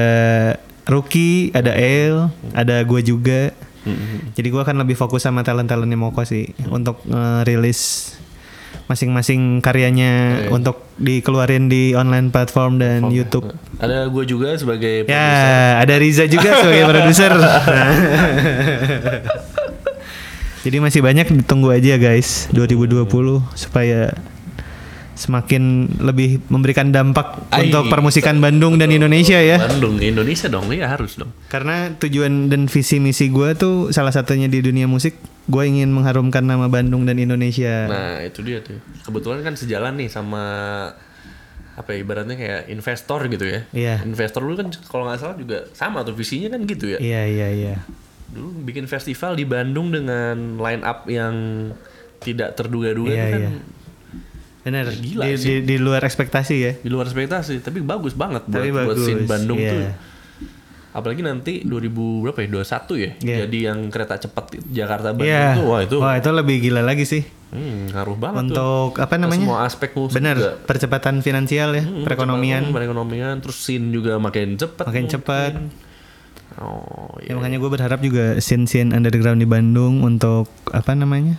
Rookie, 0.89 1.53
ada 1.53 1.75
El, 1.77 2.33
ada 2.53 2.81
gue 2.81 3.01
juga. 3.05 3.53
Jadi 4.35 4.47
gue 4.49 4.61
akan 4.61 4.77
lebih 4.81 4.95
fokus 4.95 5.25
sama 5.25 5.41
talent-talentnya 5.45 5.97
Moko 5.99 6.23
sih 6.25 6.49
untuk 6.69 7.01
eh, 7.07 7.41
rilis 7.45 8.13
masing-masing 8.89 9.61
karyanya 9.61 10.45
untuk 10.49 10.81
dikeluarin 10.97 11.69
di 11.69 11.93
online 11.93 12.33
platform 12.33 12.81
dan 12.81 13.13
YouTube. 13.13 13.53
Ada 13.77 14.09
gue 14.09 14.23
juga 14.25 14.57
sebagai 14.57 15.05
Ya, 15.05 15.77
ada 15.77 15.93
Riza 16.01 16.25
juga 16.25 16.57
sebagai 16.57 16.83
produser. 16.91 17.31
Nah. 17.37 17.61
Jadi 20.65 20.77
masih 20.83 20.99
banyak 20.99 21.31
ditunggu 21.31 21.71
aja 21.71 21.95
guys 21.95 22.51
2020 22.51 23.07
supaya 23.55 24.11
semakin 25.19 25.91
lebih 25.99 26.39
memberikan 26.47 26.95
dampak 26.95 27.43
Ai, 27.51 27.67
untuk 27.67 27.91
permusikan 27.91 28.39
Bandung 28.39 28.79
dan 28.79 28.87
Indonesia 28.87 29.35
ya. 29.35 29.59
Bandung, 29.59 29.99
Indonesia 29.99 30.47
dong, 30.47 30.71
ya 30.71 30.87
harus 30.87 31.19
dong. 31.19 31.35
Karena 31.51 31.91
tujuan 31.99 32.47
dan 32.47 32.71
visi 32.71 33.03
misi 33.03 33.27
gue 33.27 33.51
tuh 33.59 33.91
salah 33.91 34.15
satunya 34.15 34.47
di 34.47 34.63
dunia 34.63 34.87
musik, 34.87 35.19
gue 35.51 35.63
ingin 35.67 35.91
mengharumkan 35.91 36.47
nama 36.47 36.71
Bandung 36.71 37.03
dan 37.03 37.19
Indonesia. 37.19 37.91
Nah 37.91 38.23
itu 38.23 38.39
dia 38.47 38.63
tuh. 38.63 38.79
Kebetulan 39.03 39.43
kan 39.43 39.59
sejalan 39.59 39.99
nih 39.99 40.07
sama 40.07 40.43
apa 41.75 41.89
ya, 41.91 41.97
ibaratnya 41.99 42.39
kayak 42.39 42.61
investor 42.71 43.19
gitu 43.27 43.43
ya. 43.43 43.59
Iya. 43.75 43.95
Investor 44.07 44.39
dulu 44.39 44.55
kan 44.55 44.71
kalau 44.87 45.03
nggak 45.03 45.19
salah 45.19 45.35
juga 45.35 45.67
sama 45.75 46.07
tuh 46.07 46.15
visinya 46.15 46.55
kan 46.55 46.63
gitu 46.63 46.95
ya. 46.95 46.99
Iya 47.03 47.21
iya 47.27 47.47
iya. 47.51 47.75
Dulu 48.31 48.63
bikin 48.63 48.87
festival 48.87 49.35
di 49.35 49.43
Bandung 49.43 49.91
dengan 49.91 50.55
line 50.55 50.83
up 50.87 51.11
yang 51.11 51.35
tidak 52.19 52.55
terduga-duga 52.55 53.15
Iya 53.15 53.25
itu 53.27 53.39
kan 53.47 53.55
iya. 54.59 54.65
Benar. 54.65 54.85
Gila 54.91 55.23
di, 55.23 55.33
sih. 55.33 55.47
di, 55.61 55.65
di 55.65 55.75
luar 55.77 56.01
ekspektasi 56.01 56.55
ya. 56.57 56.73
di 56.75 56.89
luar 56.89 57.05
ekspektasi, 57.05 57.59
tapi 57.59 57.79
bagus 57.79 58.11
banget 58.11 58.43
buat, 58.43 58.53
Tapi 58.53 58.69
buat 58.69 58.87
bagus, 58.89 59.05
scene 59.05 59.23
Bandung 59.23 59.57
iya. 59.57 59.71
tuh. 59.71 59.81
Apalagi 60.89 61.21
nanti 61.21 61.53
2000 61.61 61.85
berapa 62.19 62.39
ya? 62.39 62.49
21 62.49 62.97
ya. 62.97 63.11
Iya. 63.15 63.37
Jadi 63.45 63.57
yang 63.61 63.79
kereta 63.87 64.17
cepat 64.17 64.45
Jakarta 64.67 65.13
Bandung 65.13 65.29
Iya. 65.29 65.53
tuh 65.53 65.65
wah 65.65 65.79
itu 65.79 65.95
Wah 65.97 66.15
itu 66.15 66.29
lebih 66.29 66.55
gila 66.59 66.81
lagi 66.81 67.05
sih. 67.05 67.23
hmm, 67.49 67.93
ngaruh 67.93 68.13
banget 68.15 68.41
tuh. 68.41 68.45
Untuk 68.51 68.91
apa 68.99 69.09
Ke 69.11 69.19
namanya? 69.19 69.41
Semua 69.43 69.59
aspek 69.63 69.89
musik 69.95 70.13
Benar. 70.13 70.35
juga. 70.35 70.51
Percepatan 70.61 71.15
finansial 71.19 71.69
ya, 71.71 71.81
Hmm, 71.81 72.03
perekonomian 72.03 72.61
perekonomian 72.69 73.37
terus 73.37 73.57
scene 73.57 73.89
juga 73.89 74.17
makin 74.17 74.53
cepat 74.53 74.85
makin 74.85 75.05
cepat. 75.07 75.51
oh 76.59 77.15
Ya, 77.19 77.23
iya 77.23 77.33
makanya 77.33 77.57
gue 77.57 77.69
berharap 77.69 77.99
juga 77.99 78.37
scene-scene 78.37 78.89
underground 78.89 79.37
di 79.37 79.47
Bandung 79.47 80.01
untuk 80.01 80.49
apa 80.69 80.93
namanya? 80.93 81.37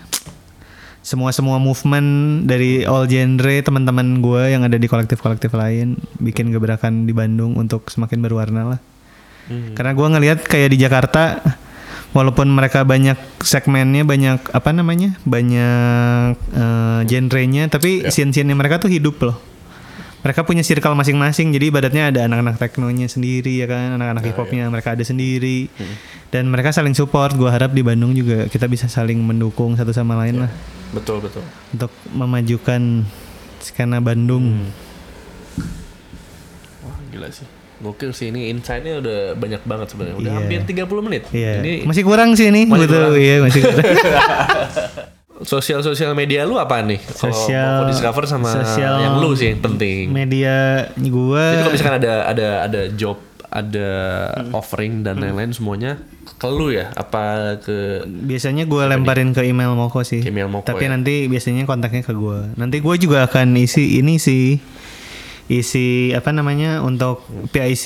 Semua 1.01 1.33
semua 1.33 1.57
movement 1.57 2.45
dari 2.45 2.85
all 2.85 3.09
genre 3.09 3.57
teman-teman 3.65 4.21
gue 4.21 4.53
yang 4.53 4.63
ada 4.69 4.77
di 4.77 4.85
kolektif-kolektif 4.85 5.49
lain 5.57 5.97
bikin 6.21 6.53
gebrakan 6.53 7.09
di 7.09 7.17
Bandung 7.17 7.57
untuk 7.57 7.89
semakin 7.89 8.21
berwarna 8.21 8.77
lah. 8.77 8.81
Hmm. 9.49 9.73
Karena 9.73 9.97
gue 9.97 10.07
ngelihat 10.07 10.39
kayak 10.45 10.69
di 10.71 10.79
Jakarta, 10.79 11.41
walaupun 12.13 12.53
mereka 12.53 12.85
banyak 12.87 13.17
segmennya, 13.43 14.07
banyak 14.07 14.53
apa 14.53 14.71
namanya, 14.71 15.17
banyak 15.27 16.37
eh, 16.55 17.01
genrenya, 17.09 17.67
tapi 17.73 18.07
scene-scene 18.07 18.53
mereka 18.55 18.79
tuh 18.79 18.93
hidup 18.93 19.19
loh. 19.25 19.50
Mereka 20.21 20.45
punya 20.45 20.61
circle 20.61 20.93
masing-masing, 20.93 21.49
jadi 21.49 21.65
ibaratnya 21.67 22.05
ada 22.09 22.21
anak-anak 22.25 22.57
teknonya 22.57 23.07
sendiri 23.07 23.57
ya 23.57 23.65
kan, 23.65 23.97
anak-anak 23.97 24.23
hip 24.23 24.37
hopnya 24.37 24.69
mereka 24.69 24.93
ada 24.93 25.01
sendiri, 25.01 25.73
dan 26.29 26.45
mereka 26.47 26.71
saling 26.71 26.93
support. 26.93 27.33
Gue 27.33 27.49
harap 27.49 27.71
di 27.71 27.81
Bandung 27.81 28.13
juga 28.13 28.45
kita 28.45 28.67
bisa 28.67 28.85
saling 28.85 29.17
mendukung 29.17 29.75
satu 29.75 29.91
sama 29.91 30.17
lain 30.17 30.45
lah. 30.45 30.53
Betul 30.91 31.21
betul. 31.21 31.41
Untuk 31.71 31.89
memajukan 32.11 33.09
skena 33.59 33.97
Bandung. 33.99 34.69
wah 36.81 36.97
gila 37.09 37.29
sih. 37.31 37.49
Gokil 37.81 38.13
sih 38.13 38.29
ini 38.29 38.53
insight-nya 38.53 39.01
udah 39.01 39.19
banyak 39.35 39.65
banget 39.65 39.89
sebenarnya. 39.89 40.17
Udah 40.17 40.31
Iya. 40.31 40.39
hampir 40.39 40.61
30 40.67 41.01
menit. 41.01 41.23
Iya, 41.33 41.65
ini 41.65 41.73
masih 41.89 42.05
kurang 42.05 42.37
sih 42.37 42.53
ini, 42.53 42.69
Masih 42.69 42.85
butuh, 42.85 43.09
kurang. 43.09 43.17
iya 43.17 43.35
masih 43.41 43.61
kurang. 43.65 43.85
sosial 45.43 45.81
sosial 45.81 46.13
media 46.13 46.43
lu 46.43 46.55
apa 46.55 46.81
nih 46.81 47.01
kalau 47.11 47.33
Sosial- 47.33 47.79
mau 47.79 47.87
discover 47.87 48.25
sama 48.25 48.51
sosial 48.51 48.95
yang 48.99 49.15
lu 49.19 49.33
sih 49.33 49.51
yang 49.51 49.61
penting 49.61 50.09
Media 50.09 50.57
gue 50.93 51.45
Jadi 51.47 51.61
kalau 51.61 51.73
misalkan 51.73 51.97
ada 51.97 52.15
ada 52.27 52.49
ada 52.63 52.81
job, 52.91 53.17
ada 53.47 53.91
Hmm. 54.33 54.53
offering 54.53 55.01
dan 55.01 55.17
lain-lain 55.17 55.51
semuanya 55.51 55.99
ke 56.33 56.47
lu 56.47 56.71
ya? 56.71 56.93
Apa 56.93 57.57
ke 57.59 58.07
Biasanya 58.07 58.63
gue 58.65 58.83
lemparin 58.87 59.33
ke 59.33 59.43
email 59.43 59.75
Moko 59.75 60.01
sih. 60.01 60.23
Email 60.23 60.47
Moko 60.47 60.63
Tapi 60.65 60.87
ya? 60.87 60.95
nanti 60.95 61.27
biasanya 61.27 61.65
kontaknya 61.65 62.01
ke 62.01 62.13
gue. 62.13 62.55
Nanti 62.55 62.79
gue 62.79 62.95
juga 62.97 63.25
akan 63.25 63.57
isi 63.57 63.99
ini 63.99 64.17
sih. 64.17 64.63
Isi 65.51 66.15
apa 66.15 66.31
namanya 66.31 66.79
untuk 66.79 67.27
PIC, 67.51 67.85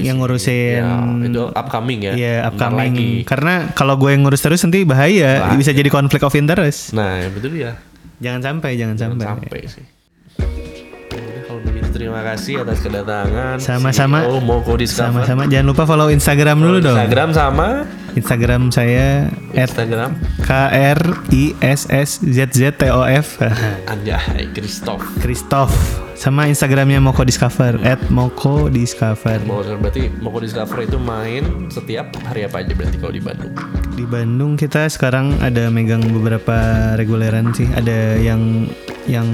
yang 0.00 0.16
ngurusin 0.16 0.80
ya, 0.80 0.96
itu 1.28 1.44
upcoming 1.52 2.00
ya? 2.00 2.12
Iya, 2.16 2.34
Bentar 2.48 2.72
upcoming. 2.72 2.92
lagi. 2.96 3.10
Karena 3.22 3.54
kalau 3.70 4.00
gue 4.00 4.10
yang 4.10 4.24
ngurus 4.24 4.40
terus 4.40 4.64
nanti 4.64 4.80
bahaya, 4.82 5.44
Bahaya. 5.44 5.60
bisa 5.60 5.70
jadi 5.70 5.92
konflik 5.92 6.24
of 6.24 6.32
interest. 6.32 6.96
Nah, 6.96 7.20
betul 7.28 7.52
ya. 7.52 7.76
Jangan 8.16 8.40
sampai, 8.40 8.80
jangan, 8.80 8.96
Jangan 8.96 9.20
sampai. 9.20 9.26
sampai 9.28 9.60
sih. 9.68 9.84
Kalau 11.42 11.60
begitu 11.60 11.88
terima 11.92 12.24
kasih 12.24 12.64
atas 12.64 12.80
kedatangan. 12.80 13.56
Sama-sama. 13.60 14.24
CEO 14.24 14.40
Moko 14.40 14.72
Discover. 14.74 15.20
Sama-sama 15.20 15.42
jangan 15.46 15.66
lupa 15.68 15.84
follow 15.84 16.08
Instagram 16.08 16.56
dulu 16.58 16.80
dong. 16.80 16.96
Instagram 16.96 17.28
sama 17.30 17.68
Instagram 18.14 18.72
saya 18.72 19.30
Instagram? 19.56 20.16
K 20.44 20.50
R 20.96 21.00
I 21.32 21.56
S 21.60 21.88
S 21.88 22.20
Z 22.20 22.52
Z 22.52 22.76
T 22.78 22.88
O 22.92 23.04
F. 23.04 23.40
Anjay 23.92 24.48
Christoph. 24.52 25.04
Christoph. 25.20 25.74
Sama 26.16 26.46
Instagramnya 26.46 27.02
Moko 27.02 27.26
Discover 27.26 27.82
at 27.82 27.98
Moko 28.06 28.70
Discover. 28.70 29.42
Berarti 29.82 30.06
Moko 30.22 30.38
Discover 30.38 30.86
itu 30.86 30.98
main 31.02 31.66
setiap 31.66 32.14
hari 32.22 32.46
apa 32.46 32.62
aja 32.62 32.72
berarti 32.78 32.96
kalau 33.02 33.10
di 33.10 33.22
Bandung? 33.22 33.52
di 33.92 34.04
Bandung 34.08 34.56
kita 34.56 34.88
sekarang 34.88 35.36
ada 35.44 35.68
megang 35.68 36.02
beberapa 36.10 36.56
reguleran 36.96 37.52
sih. 37.52 37.68
Ada 37.70 38.16
yang 38.18 38.66
yang 39.06 39.28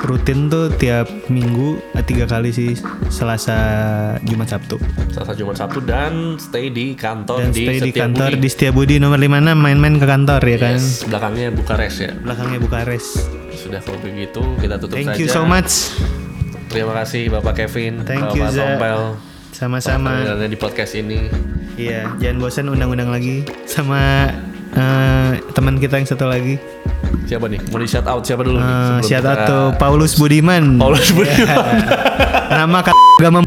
rutin 0.00 0.48
tuh 0.48 0.72
tiap 0.72 1.04
minggu 1.26 1.76
eh, 1.92 2.00
tiga 2.00 2.24
kali 2.24 2.48
sih 2.48 2.72
Selasa 3.06 3.58
Jumat 4.22 4.48
Sabtu 4.48 4.80
Selasa 5.08 5.32
Jumat 5.32 5.54
Sabtu 5.54 5.78
dan 5.80 6.34
stay 6.36 6.68
di 6.68 6.92
kantor 6.94 7.42
dan 7.42 7.50
di 7.50 7.62
stay 7.62 7.78
di 7.78 7.92
kantor 7.92 8.30
di 8.34 8.48
Setiabudi 8.48 8.96
nomor 8.96 9.16
56 9.16 9.28
main-main 9.54 9.94
ke 9.96 10.06
kantor 10.06 10.40
ya 10.42 10.58
kan 10.58 10.76
Yes, 10.76 11.04
belakangnya 11.04 11.48
Bukares 11.50 11.94
ya. 11.96 12.10
belakangnya 12.16 12.58
Bukares 12.58 13.06
Sudah 13.52 13.78
kalau 13.78 14.00
begitu 14.00 14.40
kita 14.56 14.76
tutup 14.76 14.96
thank 14.96 15.12
saja. 15.12 15.20
you 15.20 15.28
so 15.28 15.44
much 15.44 15.92
Terima 16.66 16.94
kasih 16.96 17.26
Bapak 17.28 17.58
Kevin, 17.58 18.00
Thank 18.02 18.22
Bapak 18.24 18.36
you, 18.36 18.46
Za. 18.48 18.62
Tompel. 18.64 19.00
sama-sama 19.50 20.12
di 20.40 20.54
podcast 20.54 20.94
ini. 20.94 21.28
iya 21.76 22.08
jangan 22.16 22.36
bosan 22.38 22.66
undang-undang 22.68 23.10
lagi 23.10 23.42
sama 23.66 24.30
eh, 24.72 25.30
teman 25.50 25.76
kita 25.76 25.96
yang 25.96 26.06
satu 26.06 26.24
lagi 26.24 26.56
Siapa 27.26 27.46
nih? 27.46 27.58
Mau 27.70 27.78
di 27.78 27.86
shout 27.86 28.04
out 28.04 28.22
siapa 28.22 28.42
dulu 28.42 28.58
nih? 28.58 28.66
Eh, 28.66 28.98
shout 29.04 29.22
out 29.22 29.38
to 29.44 29.58
Paulus 29.76 30.14
Budiman 30.14 30.76
Paulus 30.76 31.10
Budiman. 31.16 31.58
nama 32.50 32.78
kata 32.80 32.98
agama 33.18 33.40